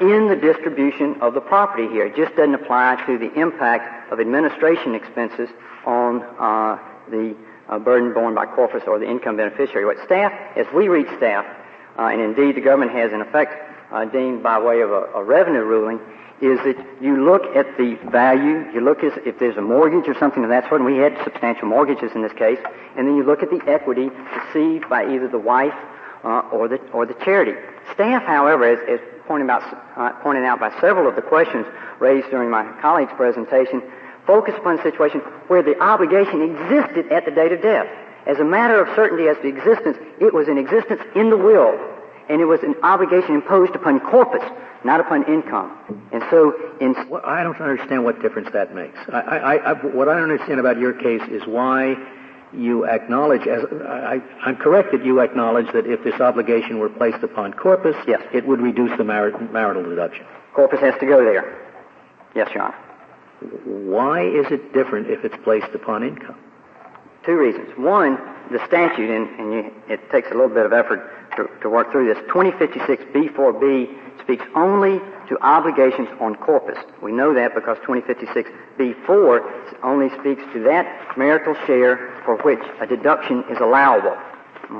[0.00, 2.06] in the distribution of the property here.
[2.06, 5.48] It just doesn't apply to the impact of administration expenses
[5.84, 6.78] on uh,
[7.10, 7.36] the
[7.68, 9.84] uh, burden borne by corpus or the income beneficiary.
[9.84, 11.44] What Stapp, as we reach Stapp,
[11.98, 13.54] uh, and indeed the government has in effect
[13.92, 16.00] uh, deemed by way of a, a, revenue ruling,
[16.42, 20.18] is that you look at the value, you look as if there's a mortgage or
[20.18, 22.58] something of that sort, and we had substantial mortgages in this case,
[22.96, 25.74] and then you look at the equity received by either the wife
[26.24, 27.52] uh, or the or the charity.
[27.94, 29.62] Stapp, however, as, as pointed, about,
[29.96, 31.64] uh, pointed out by several of the questions
[32.00, 33.80] raised during my colleague's presentation,
[34.26, 37.86] focus upon a situation where the obligation existed at the date of death.
[38.26, 41.78] As a matter of certainty as to existence, it was in existence in the will,
[42.32, 44.42] and it was an obligation imposed upon corpus,
[44.84, 45.76] not upon income.
[46.12, 48.98] And so, in well, I don't understand what difference that makes.
[49.12, 51.94] I, I, I, what I understand about your case is why
[52.54, 57.22] you acknowledge, as I, am correct that you acknowledge that if this obligation were placed
[57.22, 58.22] upon corpus, yes.
[58.32, 60.24] it would reduce the mar- marital deduction.
[60.54, 61.68] Corpus has to go there.
[62.34, 62.76] Yes, Your Honor.
[63.64, 66.38] Why is it different if it's placed upon income?
[67.26, 67.68] Two reasons.
[67.76, 68.18] One,
[68.52, 71.90] the statute, and, and you, it takes a little bit of effort to, to work
[71.90, 72.18] through this.
[72.28, 76.78] 2056B4B speaks only to obligations on corpus.
[77.02, 83.44] We know that because 2056B4 only speaks to that marital share for which a deduction
[83.50, 84.16] is allowable.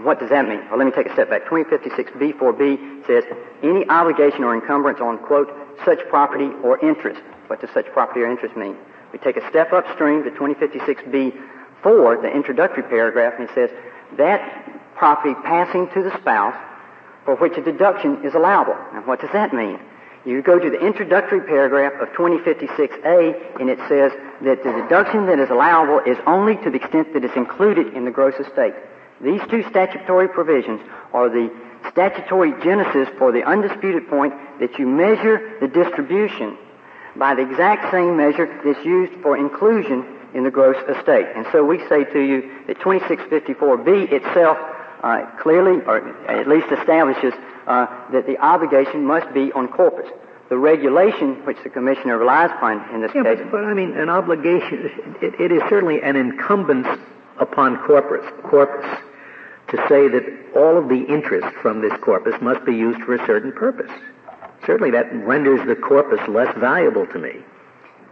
[0.05, 0.61] What does that mean?
[0.71, 1.45] Well, let me take a step back.
[1.47, 3.25] 2056B4B says
[3.63, 5.53] any obligation or encumbrance on, quote,
[5.85, 7.21] such property or interest.
[7.49, 8.77] What does such property or interest mean?
[9.13, 10.31] We take a step upstream to
[11.83, 13.71] 2056B4, the introductory paragraph, and it says
[14.17, 16.55] that property passing to the spouse
[17.25, 18.75] for which a deduction is allowable.
[18.93, 19.79] Now, what does that mean?
[20.25, 24.13] You go to the introductory paragraph of 2056A, and it says
[24.43, 28.05] that the deduction that is allowable is only to the extent that it's included in
[28.05, 28.75] the gross estate.
[29.21, 30.81] These two statutory provisions
[31.13, 31.53] are the
[31.91, 36.57] statutory genesis for the undisputed point that you measure the distribution
[37.17, 41.27] by the exact same measure that's used for inclusion in the gross estate.
[41.35, 44.59] And so we say to you that 2654B itself
[45.03, 47.35] uh, clearly, or at least establishes
[47.67, 50.09] uh, that the obligation must be on corpus.
[50.49, 53.39] The regulation which the commissioner relies upon in this yeah, case.
[53.39, 54.91] But, but, I mean, an obligation,
[55.23, 57.01] it, it is certainly an encumbrance
[57.39, 58.85] upon corpus, corpus
[59.69, 60.23] to say that
[60.55, 63.91] all of the interest from this corpus must be used for a certain purpose.
[64.67, 67.41] Certainly that renders the corpus less valuable to me.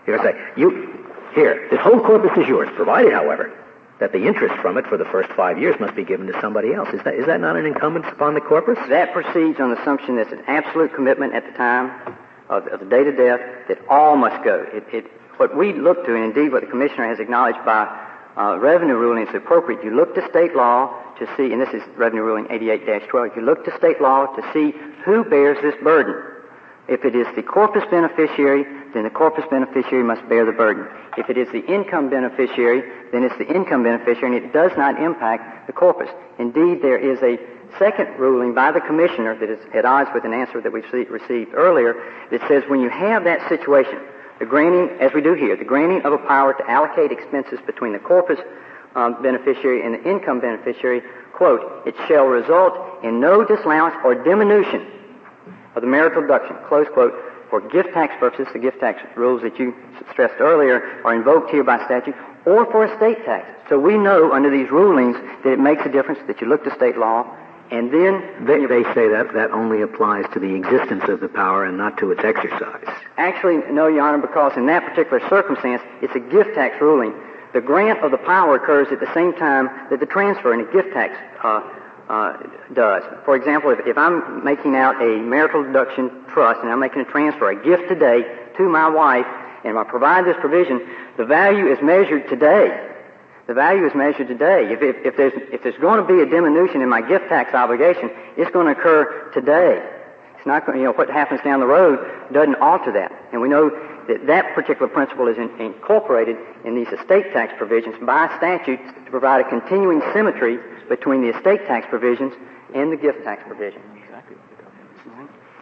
[0.06, 3.52] Here I say, you, here, this whole corpus is yours, provided, however,
[4.00, 6.72] that the interest from it for the first five years must be given to somebody
[6.72, 6.88] else.
[6.92, 8.78] Is that, is that not an encumbrance upon the corpus?
[8.88, 12.16] That proceeds on the assumption that it's an absolute commitment at the time
[12.48, 14.64] of, of the date of death that all must go.
[14.72, 15.06] It, it,
[15.36, 17.86] what we look to, and indeed what the commissioner has acknowledged by
[18.36, 21.82] uh, revenue ruling is appropriate, you look to state law to see, and this is
[21.96, 24.74] revenue ruling 88-12, you look to state law to see
[25.04, 26.29] who bears this burden.
[26.90, 30.88] If it is the corpus beneficiary, then the corpus beneficiary must bear the burden.
[31.16, 32.82] If it is the income beneficiary,
[33.12, 36.10] then it's the income beneficiary, and it does not impact the corpus.
[36.40, 37.38] Indeed, there is a
[37.78, 41.54] second ruling by the commissioner that is at odds with an answer that we've received
[41.54, 41.94] earlier
[42.32, 44.00] that says when you have that situation,
[44.40, 47.92] the granting, as we do here, the granting of a power to allocate expenses between
[47.92, 48.40] the corpus
[48.96, 51.02] um, beneficiary and the income beneficiary,
[51.34, 54.99] quote, it shall result in no disallowance or diminution
[55.74, 57.14] of the marital deduction, close quote,
[57.48, 59.74] for gift tax purposes, the gift tax rules that you
[60.12, 62.14] stressed earlier are invoked here by statute,
[62.46, 63.46] or for estate tax.
[63.68, 66.74] So we know under these rulings that it makes a difference that you look to
[66.74, 67.36] state law,
[67.72, 71.64] and then they, they say that that only applies to the existence of the power
[71.64, 72.86] and not to its exercise.
[73.16, 77.14] Actually, no, Your Honor, because in that particular circumstance, it's a gift tax ruling.
[77.52, 80.72] the grant of the power occurs at the same time that the transfer in a
[80.72, 81.62] gift tax uh,
[82.10, 82.36] uh,
[82.74, 83.04] does.
[83.24, 87.04] For example, if, if I'm making out a marital deduction trust and I'm making a
[87.04, 88.22] transfer, a gift today
[88.56, 89.26] to my wife,
[89.64, 90.80] and I provide this provision,
[91.16, 92.88] the value is measured today.
[93.46, 94.72] The value is measured today.
[94.72, 97.54] If, if, if, there's, if there's going to be a diminution in my gift tax
[97.54, 99.78] obligation, it's going to occur today.
[100.36, 103.12] It's not going, you know, what happens down the road doesn't alter that.
[103.30, 103.70] And we know
[104.08, 109.10] that that particular principle is in, incorporated in these estate tax provisions by statute to
[109.10, 110.58] provide a continuing symmetry
[110.90, 112.34] between the estate tax provisions
[112.74, 113.84] and the gift tax provisions.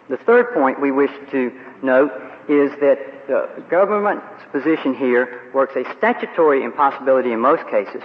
[0.09, 1.53] The third point we wish to
[1.83, 2.11] note
[2.49, 8.03] is that the government's position here works a statutory impossibility in most cases,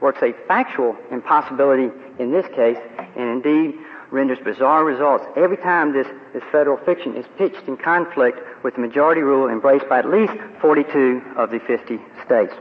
[0.00, 1.88] works a factual impossibility
[2.18, 2.78] in this case,
[3.14, 3.78] and indeed
[4.10, 8.80] renders bizarre results every time this, this federal fiction is pitched in conflict with the
[8.80, 12.54] majority rule embraced by at least 42 of the 50 states.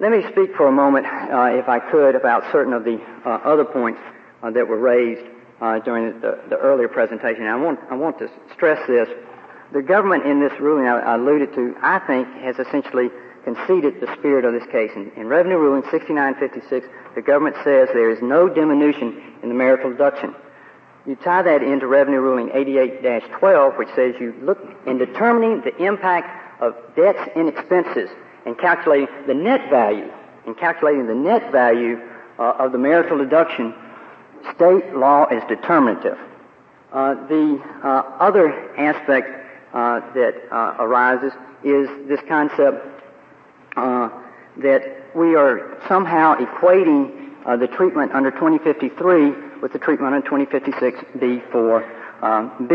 [0.00, 3.32] Let me speak for a moment, uh, if I could, about certain of the uh,
[3.44, 4.00] other points
[4.42, 5.20] uh, that were raised
[5.60, 7.44] uh, during the, the, earlier presentation.
[7.44, 9.10] I want, I want to stress this.
[9.74, 13.10] The government in this ruling I, alluded to, I think, has essentially
[13.44, 14.90] conceded the spirit of this case.
[14.96, 19.90] In, in Revenue Ruling 6956, the government says there is no diminution in the marital
[19.90, 20.34] deduction.
[21.04, 26.62] You tie that into Revenue Ruling 88-12, which says you look in determining the impact
[26.62, 28.08] of debts and expenses
[28.46, 30.10] and calculating the net value,
[30.46, 32.00] in calculating the net value
[32.38, 33.74] uh, of the marital deduction,
[34.54, 36.18] state law is determinative.
[36.92, 39.28] Uh, the uh, other aspect
[39.72, 41.32] uh, that uh, arises
[41.62, 42.86] is this concept
[44.56, 44.82] that
[45.14, 49.32] we are somehow equating the treatment under 2053
[49.62, 51.84] with the treatment under 2056B4B.
[52.22, 52.66] Um,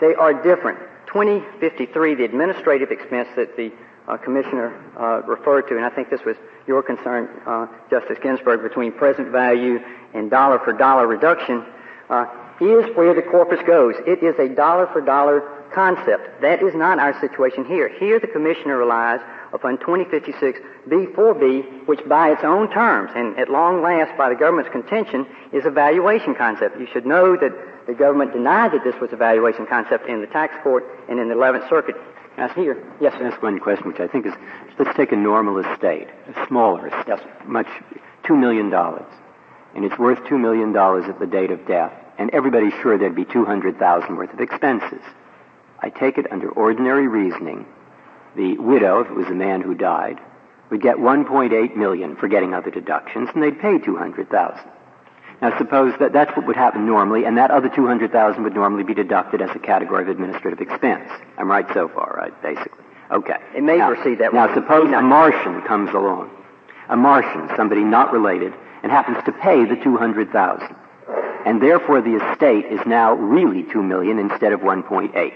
[0.00, 0.78] they are different.
[1.06, 3.72] 2053, the administrative expense that the
[4.08, 6.36] uh, Commissioner uh, referred to, and I think this was
[6.66, 9.78] your concern, uh, Justice Ginsburg, between present value
[10.14, 11.64] and dollar for dollar reduction,
[12.08, 12.26] uh,
[12.60, 13.94] is where the corpus goes.
[14.06, 15.40] It is a dollar for dollar
[15.74, 16.40] concept.
[16.40, 17.88] That is not our situation here.
[17.98, 19.20] Here the Commissioner relies
[19.52, 24.70] upon 2056 B4B, which by its own terms, and at long last by the government's
[24.70, 26.78] contention, is a valuation concept.
[26.80, 27.52] You should know that
[27.86, 31.28] the government denied that this was a valuation concept in the tax court and in
[31.28, 31.96] the 11th Circuit
[32.36, 32.82] Ask here.
[33.00, 33.14] Yes.
[33.20, 34.34] Ask one question, which I think is,
[34.78, 37.68] let's take a normal estate, a smaller estate, much,
[38.24, 38.72] $2 million.
[39.74, 41.92] And it's worth $2 million at the date of death.
[42.18, 45.02] And everybody's sure there'd be 200,000 worth of expenses.
[45.80, 47.66] I take it under ordinary reasoning,
[48.34, 50.18] the widow, if it was a man who died,
[50.70, 54.70] would get 1.8 million for getting other deductions, and they'd pay 200,000.
[55.42, 58.94] Now suppose that that's what would happen normally, and that other 200,000 would normally be
[58.94, 61.10] deducted as a category of administrative expense.
[61.36, 62.84] I'm right so far, right, basically.
[63.10, 63.36] Okay.
[63.54, 64.54] It may now, proceed that now way.
[64.54, 66.30] Now suppose a Martian comes along,
[66.88, 70.74] a Martian, somebody not related, and happens to pay the 200,000.
[71.44, 75.32] And therefore the estate is now really 2 million instead of 1.8.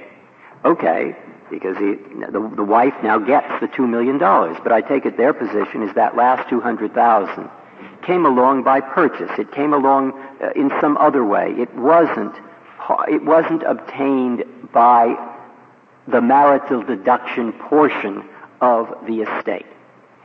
[0.65, 1.17] Okay,
[1.51, 4.19] because he, the, the wife now gets the $2 million.
[4.19, 7.51] But I take it their position is that last 200,000
[8.03, 9.31] came along by purchase.
[9.39, 11.55] It came along uh, in some other way.
[11.59, 12.35] It wasn't,
[13.09, 15.15] it wasn't obtained by
[16.07, 18.29] the marital deduction portion
[18.61, 19.67] of the estate.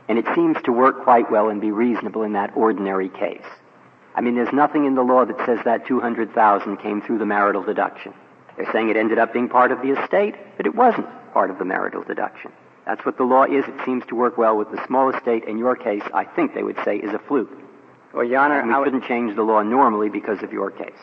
[0.08, 3.44] And it seems to work quite well and be reasonable in that ordinary case.
[4.14, 7.62] I mean, there's nothing in the law that says that 200,000 came through the marital
[7.62, 8.14] deduction.
[8.56, 11.58] They're saying it ended up being part of the estate, but it wasn't part of
[11.58, 12.52] the marital deduction.
[12.86, 13.64] That's what the law is.
[13.66, 15.44] It seems to work well with the small estate.
[15.44, 17.50] In your case, I think they would say is a fluke.
[18.16, 20.96] Well, Your Honor, and we I couldn't change the law normally because of your case.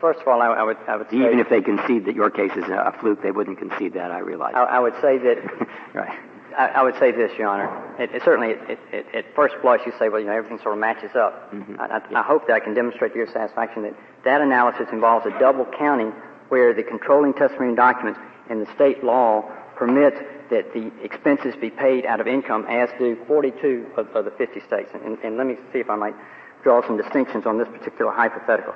[0.00, 2.52] First of all, I, I would, I would even if they concede that your case
[2.56, 4.10] is a fluke, they wouldn't concede that.
[4.10, 4.54] I realize.
[4.56, 5.36] I, I would say that.
[5.94, 6.18] right.
[6.56, 7.94] I, I, would say this, Your Honor.
[7.98, 10.72] It, it certainly, it, it, at first blush, you say, well, you know, everything sort
[10.72, 11.52] of matches up.
[11.52, 11.76] Mm-hmm.
[11.78, 15.66] I, hope that I can demonstrate to your satisfaction that that analysis involves a double
[15.78, 16.12] counting
[16.48, 18.18] where the controlling testamentary documents
[18.48, 19.44] and the state law
[19.80, 20.12] permit
[20.50, 24.60] that the expenses be paid out of income as do 42 of, of the 50
[24.60, 24.90] states.
[24.92, 26.14] And, and let me see if I might
[26.62, 28.74] draw some distinctions on this particular hypothetical.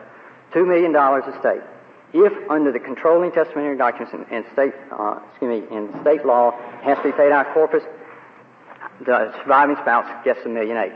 [0.55, 1.61] $2 million a state.
[2.15, 6.53] If under the controlling testamentary documents in, state, uh, excuse me, in state law
[6.83, 7.83] has to be paid out corpus,
[9.05, 10.93] the surviving spouse gets a million eight.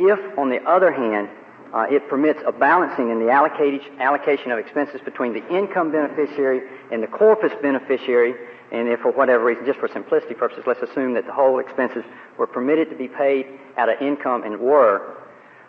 [0.00, 1.28] If, on the other hand,
[1.72, 7.02] uh, it permits a balancing in the allocation of expenses between the income beneficiary and
[7.02, 8.34] the corpus beneficiary,
[8.72, 12.04] and if for whatever reason, just for simplicity purposes, let's assume that the whole expenses
[12.38, 13.46] were permitted to be paid
[13.76, 15.16] out of income and were,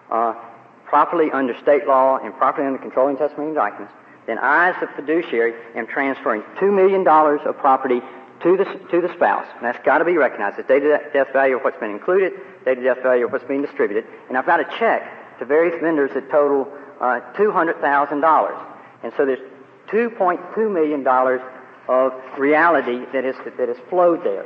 [0.09, 0.33] uh,
[0.85, 3.93] properly under state law and properly under controlling testamentary documents,
[4.27, 8.01] then I, as the fiduciary, am transferring $2 million of property
[8.41, 9.45] to the, to the spouse.
[9.55, 10.57] And that's got to be recognized.
[10.57, 12.33] The date of death value of what's been included,
[12.63, 14.05] date of death value of what's being distributed.
[14.29, 18.65] And I've got a check to various vendors that total uh, $200,000.
[19.03, 19.39] And so there's
[19.89, 21.03] $2.2 million
[21.87, 24.45] of reality that has, that has flowed there.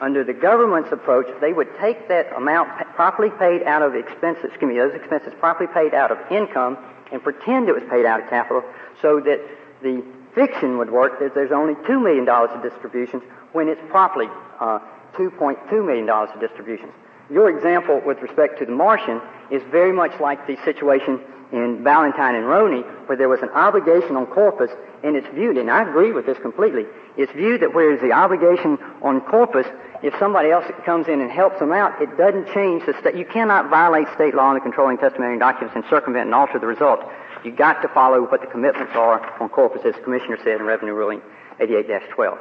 [0.00, 4.68] Under the government's approach, they would take that amount properly paid out of expenses, excuse
[4.68, 6.76] me, those expenses properly paid out of income
[7.12, 8.62] and pretend it was paid out of capital
[9.00, 9.40] so that
[9.82, 10.04] the
[10.34, 13.22] fiction would work that there's only $2 million of distributions
[13.52, 14.26] when it's properly
[14.58, 14.80] uh,
[15.14, 16.92] $2.2 million of distributions.
[17.30, 19.20] Your example with respect to the Martian
[19.50, 21.20] is very much like the situation
[21.52, 24.70] in Ballantine and Roney, where there was an obligation on corpus,
[25.02, 26.86] and it's viewed, and I agree with this completely,
[27.16, 29.66] it's viewed that whereas the obligation on corpus,
[30.02, 33.14] if somebody else comes in and helps them out, it doesn't change the state.
[33.14, 36.66] You cannot violate state law in the controlling testamentary documents and circumvent and alter the
[36.66, 37.00] result.
[37.44, 40.66] You've got to follow what the commitments are on corpus, as the Commissioner said in
[40.66, 41.22] Revenue Ruling
[41.60, 42.38] 88-12.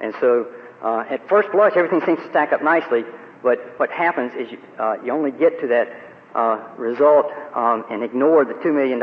[0.00, 0.46] And so,
[0.82, 3.04] uh, at first blush, everything seems to stack up nicely,
[3.42, 5.88] but what happens is you, uh, you only get to that
[6.38, 9.02] uh, result um, and ignore the $2 million,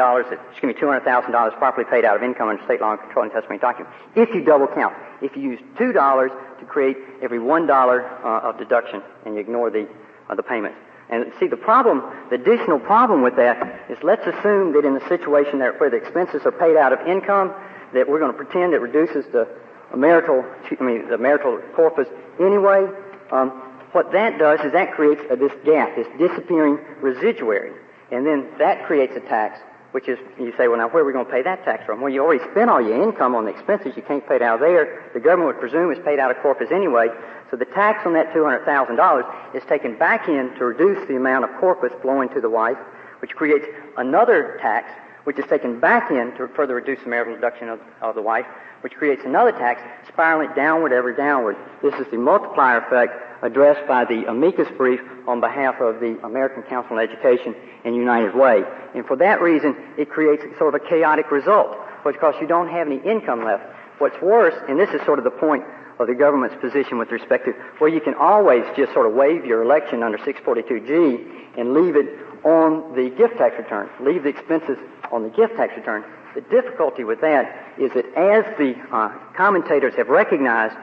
[0.49, 3.93] excuse me, $200,000 properly paid out of income under state law and controlling testamentary document.
[4.15, 9.01] If you double count, if you use $2 to create every $1 uh, of deduction
[9.25, 9.85] and you ignore the,
[10.29, 10.75] uh, the payment.
[11.09, 15.07] And see, the problem, the additional problem with that is let's assume that in the
[15.09, 17.53] situation there where the expenses are paid out of income,
[17.93, 19.47] that we're going to pretend it reduces the
[19.95, 20.45] marital,
[20.79, 22.07] I mean, the marital corpus
[22.39, 22.87] anyway.
[23.31, 23.61] Um,
[23.95, 27.71] what that does is that creates a, this gap, this disappearing residuary.
[28.11, 29.57] And then that creates a tax,
[29.93, 32.01] which is, you say, well, now where are we going to pay that tax from?
[32.01, 33.93] Well, you already spent all your income on the expenses.
[33.95, 35.09] You can't pay it out of there.
[35.13, 37.07] The government would presume it's paid out of corpus anyway.
[37.49, 41.51] So the tax on that $200,000 is taken back in to reduce the amount of
[41.61, 42.77] corpus flowing to the wife,
[43.21, 43.65] which creates
[43.95, 44.91] another tax,
[45.25, 48.45] which is taken back in to further reduce the marital deduction of, of the wife,
[48.81, 51.57] which creates another tax, spiraling downward, ever downward.
[51.83, 56.63] This is the multiplier effect addressed by the amicus brief on behalf of the American
[56.63, 58.63] Council on Education and United Way.
[58.93, 62.87] And for that reason, it creates sort of a chaotic result because you don't have
[62.87, 63.63] any income left.
[63.97, 65.63] What's worse, and this is sort of the point
[65.99, 69.45] of the government's position with respect to where you can always just sort of waive
[69.45, 74.77] your election under 642G and leave it on the gift tax return, leave the expenses
[75.11, 76.05] on the gift tax return.
[76.35, 80.75] The difficulty with that is that as the uh, commentators have recognized,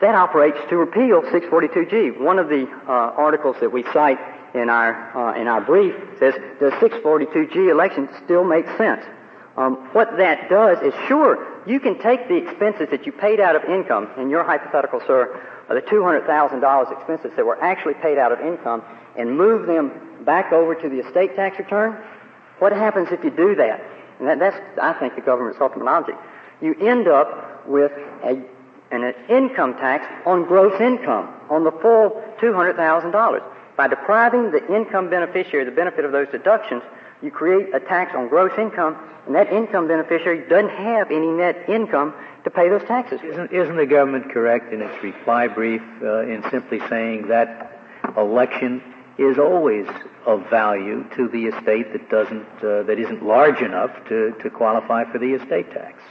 [0.00, 2.20] that operates to repeal 642G.
[2.20, 4.18] One of the uh, articles that we cite
[4.54, 9.04] in our uh, in our brief says does 642G election still make sense?
[9.56, 13.56] Um, what that does is sure you can take the expenses that you paid out
[13.56, 15.38] of income in your hypothetical, sir,
[15.68, 18.82] the $200,000 expenses that were actually paid out of income,
[19.20, 19.92] and move them
[20.24, 21.96] back over to the estate tax return.
[22.58, 23.82] What happens if you do that?
[24.18, 26.18] And that, that's, I think, the government's ultimate object.
[26.60, 27.92] You end up with
[28.24, 28.42] a
[28.92, 33.42] an income tax on gross income, on the full $200,000.
[33.76, 36.82] By depriving the income beneficiary the benefit of those deductions,
[37.22, 38.96] you create a tax on gross income,
[39.26, 42.14] and that income beneficiary doesn't have any net income
[42.44, 43.20] to pay those taxes.
[43.22, 47.80] Isn't, isn't the government correct in its reply brief uh, in simply saying that
[48.16, 48.82] election
[49.20, 49.86] is always
[50.26, 55.04] of value to the estate that doesn't uh, that isn't large enough to, to qualify
[55.10, 56.02] for the estate tax?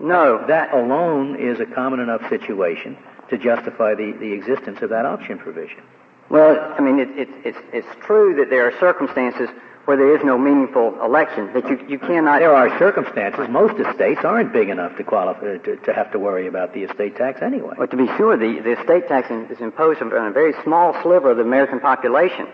[0.00, 0.44] No.
[0.46, 2.96] That alone is a common enough situation
[3.28, 5.82] to justify the, the existence of that option provision.
[6.28, 9.48] Well, I mean, it, it, it's, it's true that there are circumstances
[9.84, 12.38] where there is no meaningful election, that you, you cannot...
[12.38, 13.48] There are circumstances.
[13.50, 17.16] Most estates aren't big enough to qualify, to, to have to worry about the estate
[17.16, 17.74] tax anyway.
[17.76, 21.32] Well, to be sure, the, the estate tax is imposed on a very small sliver
[21.32, 22.46] of the American population.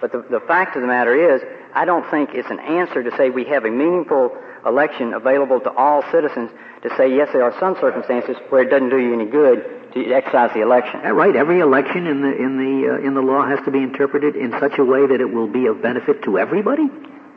[0.00, 3.16] But the, the fact of the matter is, I don't think it's an answer to
[3.16, 6.50] say we have a meaningful election available to all citizens
[6.82, 10.12] to say, yes, there are some circumstances where it doesn't do you any good to
[10.12, 11.00] exercise the election.
[11.02, 11.34] That right.
[11.34, 14.52] Every election in the in the uh, in the law has to be interpreted in
[14.58, 16.88] such a way that it will be of benefit to everybody.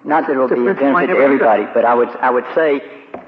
[0.03, 2.81] Not that it will be of benefit to everybody, but I would I would say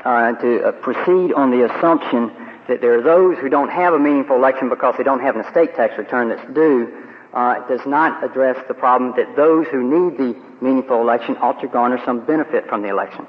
[0.06, 2.32] uh, to uh, proceed on the assumption
[2.68, 5.46] that there are those who don't have a meaningful election because they don't have an
[5.46, 7.04] estate tax return that's due.
[7.34, 11.68] Uh, does not address the problem that those who need the meaningful election ought to
[11.68, 13.28] garner some benefit from the election.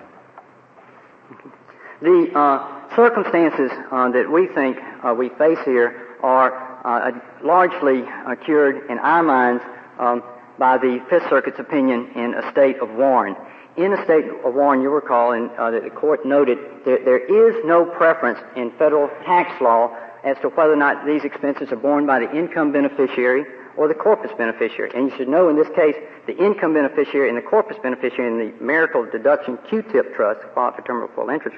[2.00, 6.52] The uh, circumstances uh, that we think uh, we face here are
[6.84, 7.12] uh,
[7.44, 8.04] largely
[8.44, 9.62] cured in our minds
[9.98, 10.22] um,
[10.58, 13.36] by the Fifth Circuit's opinion in Estate of Warren.
[13.76, 17.84] In Estate of Warren, you recall, uh, that the court noted that there is no
[17.84, 22.18] preference in federal tax law as to whether or not these expenses are borne by
[22.18, 23.44] the income beneficiary
[23.76, 24.90] or the corpus beneficiary.
[24.94, 25.94] And you should know in this case,
[26.26, 30.86] the income beneficiary and the corpus beneficiary in the marital deduction QTIP trust, qualified for
[30.86, 31.56] terminal full interest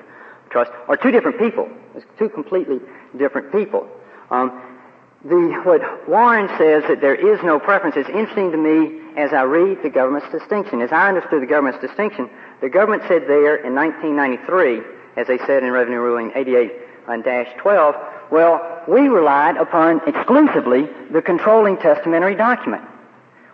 [0.50, 1.68] trust are two different people.
[1.94, 2.80] It's two completely
[3.16, 3.88] different people.
[4.30, 4.62] Um,
[5.24, 9.42] the, what Warren says that there is no preference is interesting to me as I
[9.42, 10.80] read the government's distinction.
[10.80, 12.30] As I understood the government's distinction,
[12.60, 14.80] the government said there in 1993,
[15.16, 22.36] as they said in Revenue Ruling 88-12, well, we relied upon exclusively the controlling testamentary
[22.36, 22.84] document.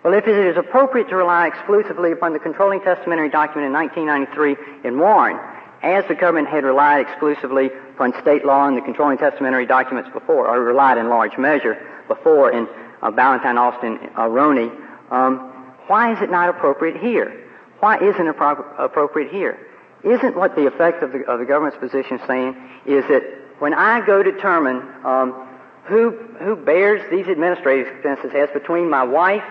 [0.04, 4.88] Well, if it is appropriate to rely exclusively upon the controlling testamentary document in 1993
[4.88, 5.40] in Warren,
[5.82, 10.48] as the government had relied exclusively upon state law and the controlling testamentary documents before,
[10.48, 11.76] or relied in large measure
[12.08, 12.66] before in
[13.02, 14.70] uh, Ballentine, Austin, uh, Roney,
[15.10, 15.52] um,
[15.86, 17.44] why is it not appropriate here?
[17.80, 19.58] Why isn't it appro- appropriate here?
[20.02, 22.56] Isn't what the effect of the, of the government's position saying
[22.86, 23.22] is that
[23.58, 25.48] when I go determine um,
[25.84, 26.10] who
[26.40, 29.44] who bears these administrative expenses as between my wife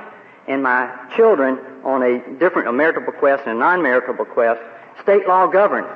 [0.48, 4.62] and my children on a different a marital bequest and a non-marital bequest,
[5.02, 5.88] state law governs.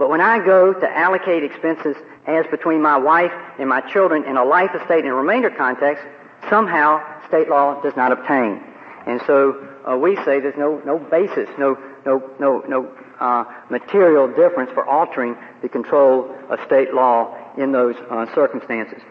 [0.00, 1.94] But when I go to allocate expenses
[2.26, 6.02] as between my wife and my children in a life estate and remainder context,
[6.48, 8.62] somehow state law does not obtain.
[9.06, 11.76] And so uh, we say there's no, no basis, no,
[12.06, 12.90] no, no, no
[13.20, 19.02] uh, material difference for altering the control of state law in those uh, circumstances.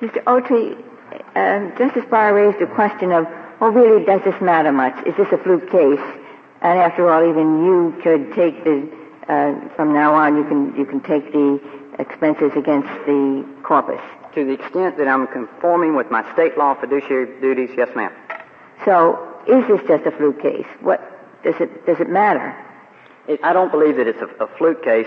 [0.00, 0.24] Mr.
[0.24, 0.82] Autry,
[1.36, 3.26] uh, Justice Breyer raised a question of,
[3.60, 4.96] well, really, does this matter much?
[5.06, 6.00] Is this a fluke case?
[6.62, 10.84] And after all, even you could take the, uh, from now on, you can, you
[10.84, 11.60] can take the
[11.98, 14.00] expenses against the corpus.
[14.34, 18.12] To the extent that I'm conforming with my state law fiduciary duties, yes, ma'am.
[18.84, 20.66] So, is this just a fluke case?
[20.80, 21.00] What
[21.44, 22.56] does it does it matter?
[23.28, 25.06] It, I don't believe that it's a, a fluke case.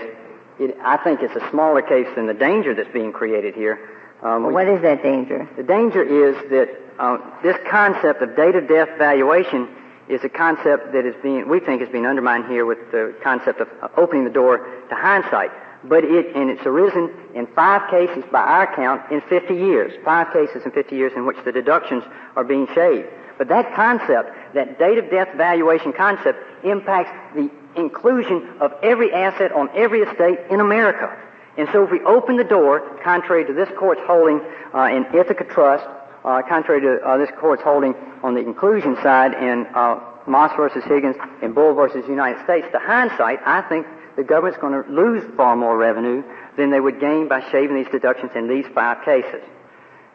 [0.58, 3.90] It, I think it's a smaller case than the danger that's being created here.
[4.22, 5.48] Um, well, what is that danger?
[5.56, 9.68] The danger is that uh, this concept of date of death valuation
[10.08, 13.60] is a concept that is being, we think is being undermined here with the concept
[13.60, 15.50] of uh, opening the door to hindsight.
[15.84, 19.92] But it, and it's arisen in five cases by our count in 50 years.
[20.04, 22.02] Five cases in 50 years in which the deductions
[22.34, 23.08] are being shaved.
[23.38, 29.52] But that concept, that date of death valuation concept, impacts the inclusion of every asset
[29.52, 31.14] on every estate in America.
[31.58, 34.40] And so if we open the door, contrary to this court's holding
[34.74, 35.86] uh, in Ithaca Trust,
[36.26, 40.82] uh, contrary to uh, this court's holding on the inclusion side in uh, Maass versus
[40.84, 45.22] Higgins and Bull versus United States, to hindsight, I think the government's going to lose
[45.36, 46.24] far more revenue
[46.56, 49.42] than they would gain by shaving these deductions in these five cases.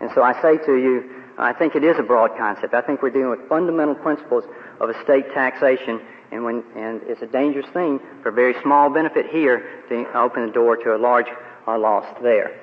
[0.01, 2.73] And so I say to you, I think it is a broad concept.
[2.73, 4.43] I think we're dealing with fundamental principles
[4.81, 6.01] of estate taxation,
[6.31, 10.45] and, when, and it's a dangerous thing for a very small benefit here to open
[10.47, 11.27] the door to a large
[11.67, 12.59] uh, loss there.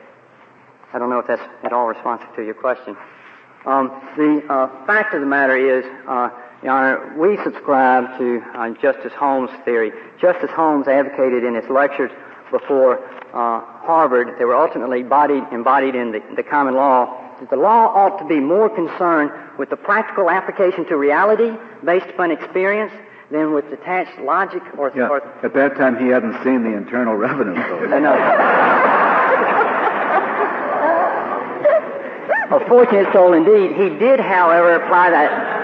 [0.92, 2.96] I don't know if that's at all responsive to your question.
[3.66, 6.30] Um, the uh, fact of the matter is, uh,
[6.62, 9.92] Your Honor, we subscribe to uh, Justice Holmes' theory.
[10.20, 12.10] Justice Holmes advocated in his lectures
[12.50, 12.98] before
[13.34, 17.86] uh, Harvard, they were ultimately embodied, embodied in the, the common law, that the law
[17.94, 21.52] ought to be more concerned with the practical application to reality
[21.84, 22.92] based upon experience
[23.30, 24.90] than with detached logic or...
[24.96, 25.08] Yeah.
[25.08, 27.92] or At that time, he hadn't seen the Internal Revenue Code.
[27.92, 28.98] I know.
[32.50, 33.76] A fortunate soul indeed.
[33.76, 35.58] He did, however, apply that.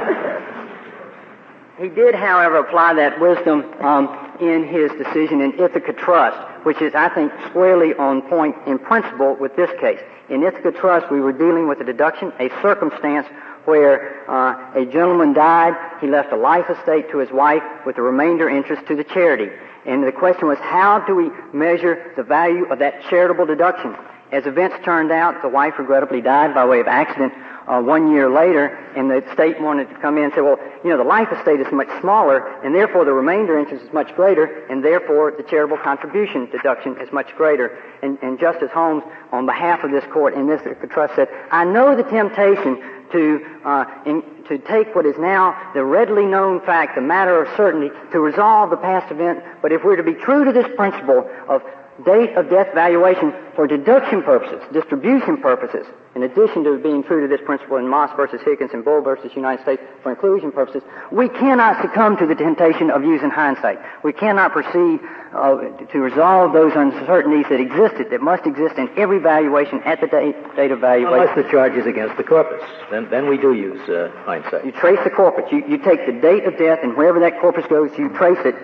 [1.80, 6.94] He did, however, apply that wisdom um, in his decision in Ithaca Trust, which is,
[6.94, 10.00] I think, squarely on point in principle with this case.
[10.28, 13.26] In Ithaca Trust, we were dealing with a deduction, a circumstance
[13.64, 15.72] where uh, a gentleman died.
[16.02, 19.50] He left a life estate to his wife with the remainder interest to the charity.
[19.86, 23.96] And the question was, how do we measure the value of that charitable deduction?
[24.34, 27.32] As events turned out, the wife regrettably died by way of accident
[27.68, 28.66] uh, one year later,
[28.96, 31.60] and the state wanted to come in and say, well, you know, the life estate
[31.60, 35.78] is much smaller, and therefore the remainder interest is much greater, and therefore the charitable
[35.84, 37.78] contribution deduction is much greater.
[38.02, 40.60] And, and Justice Holmes, on behalf of this court in this
[40.90, 42.82] trust, said, I know the temptation
[43.12, 47.56] to uh, in, to take what is now the readily known fact, the matter of
[47.56, 49.44] certainty, to resolve the past event.
[49.62, 51.62] But if we're to be true to this principle of
[52.02, 55.86] date of death valuation for deduction purposes, distribution purposes,
[56.16, 59.30] in addition to being true to this principle in Maass versus Higgins and Bull versus
[59.34, 60.82] United States for inclusion purposes,
[61.12, 63.78] we cannot succumb to the temptation of using hindsight.
[64.02, 65.00] We cannot proceed
[65.32, 65.56] uh,
[65.90, 70.34] to resolve those uncertainties that existed, that must exist in every valuation at the date,
[70.56, 71.18] date of valuation.
[71.18, 72.62] Unless the charge is against the corpus.
[72.90, 74.66] Then, then we do use uh, hindsight.
[74.66, 75.44] You trace the corpus.
[75.50, 78.54] You, you take the date of death, and wherever that corpus goes, you trace it.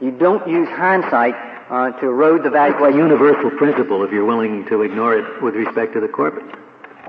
[0.00, 1.34] You don't use hindsight
[1.70, 5.54] uh, to erode the That's a universal principle if you're willing to ignore it with
[5.54, 6.42] respect to the corpus.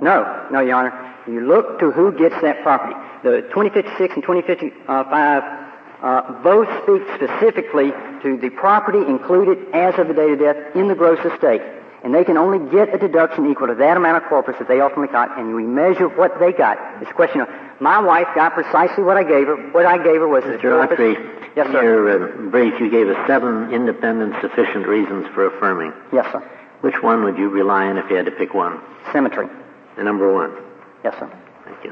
[0.02, 1.16] No, no, Your Honor.
[1.28, 2.96] You look to who gets that property.
[3.24, 5.44] The 2056 and 2055
[6.02, 7.92] uh, both speak specifically
[8.24, 11.62] to the property included as of the date of death in the gross estate.
[12.04, 14.82] and they can only get a deduction equal to that amount of corpus that they
[14.82, 16.78] ultimately got, and we measure what they got.
[17.02, 17.50] It's a question of
[17.82, 19.56] my wife got precisely what I gave her.
[19.72, 20.62] What I gave her was the Mr.
[20.88, 20.98] corpus.
[21.00, 21.84] Autry, Yes, in sir.
[21.84, 25.92] your uh, brief, you gave us seven independent, sufficient reasons for affirming.
[26.14, 26.40] Yes, sir.
[26.80, 28.80] Which one would you rely on if you had to pick one?
[29.12, 29.48] Symmetry.
[29.98, 30.56] The number one.
[31.04, 31.30] Yes, sir.
[31.66, 31.92] Thank you.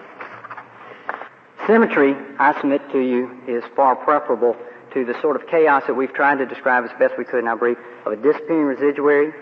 [1.68, 4.56] Symmetry, I submit to you, is far preferable
[4.94, 7.48] to the sort of chaos that we've tried to describe as best we could in
[7.48, 9.34] our brief of a disappearing residuary,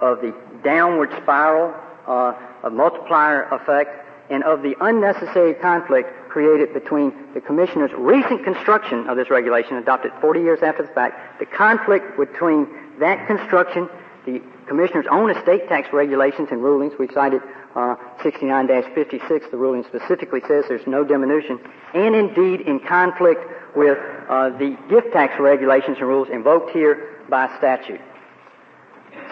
[0.00, 0.34] of the
[0.64, 1.74] downward spiral,
[2.06, 2.34] uh,
[2.64, 3.90] of multiplier effect,
[4.30, 10.12] and of the unnecessary conflict created between the Commissioner's recent construction of this regulation, adopted
[10.20, 12.68] 40 years after the fact, the conflict between
[13.00, 13.88] that construction,
[14.24, 17.42] the Commissioner's own estate tax regulations and rulings, we've cited
[17.74, 21.58] uh, 69-56, the ruling specifically says there's no diminution,
[21.94, 23.40] and indeed in conflict
[23.74, 28.00] with uh, the gift tax regulations and rules invoked here by statute.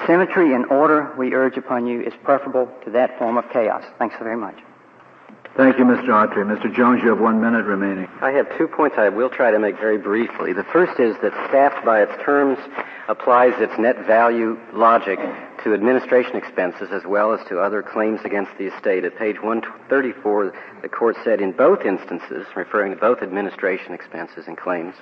[0.06, 3.84] Symmetry and order, we urge upon you, is preferable to that form of chaos.
[3.98, 4.58] Thanks very much.
[5.58, 6.10] Thank you, Mr.
[6.10, 6.46] Autry.
[6.46, 6.72] Mr.
[6.72, 8.06] Jones, you have one minute remaining.
[8.22, 10.52] I have two points I will try to make very briefly.
[10.52, 12.58] The first is that Stapp, by its terms,
[13.08, 15.18] applies its net value logic
[15.64, 19.04] to administration expenses as well as to other claims against the estate.
[19.04, 24.56] At page 134, the court said in both instances, referring to both administration expenses and
[24.56, 24.94] claims,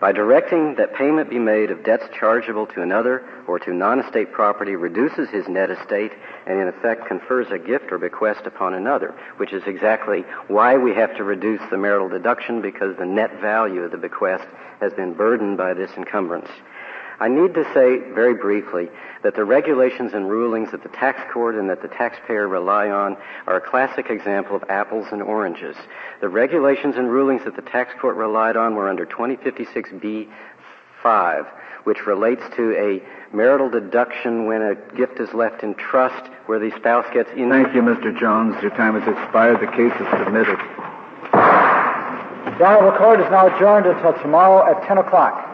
[0.00, 4.74] by directing that payment be made of debts chargeable to another or to non-estate property
[4.74, 6.10] reduces his net estate
[6.46, 10.94] and in effect confers a gift or bequest upon another, which is exactly why we
[10.94, 14.46] have to reduce the marital deduction because the net value of the bequest
[14.80, 16.48] has been burdened by this encumbrance.
[17.20, 18.88] I need to say very briefly
[19.22, 23.16] that the regulations and rulings that the tax court and that the taxpayer rely on
[23.46, 25.76] are a classic example of apples and oranges.
[26.20, 31.46] The regulations and rulings that the tax court relied on were under 2056B5,
[31.84, 33.02] which relates to a
[33.34, 37.50] marital deduction when a gift is left in trust where the spouse gets in.
[37.50, 38.16] Thank you, Mr.
[38.18, 38.56] Jones.
[38.62, 39.60] Your time has expired.
[39.60, 40.58] The case is submitted.
[42.58, 45.51] The Honorable Court is now adjourned until tomorrow at 10 o'clock.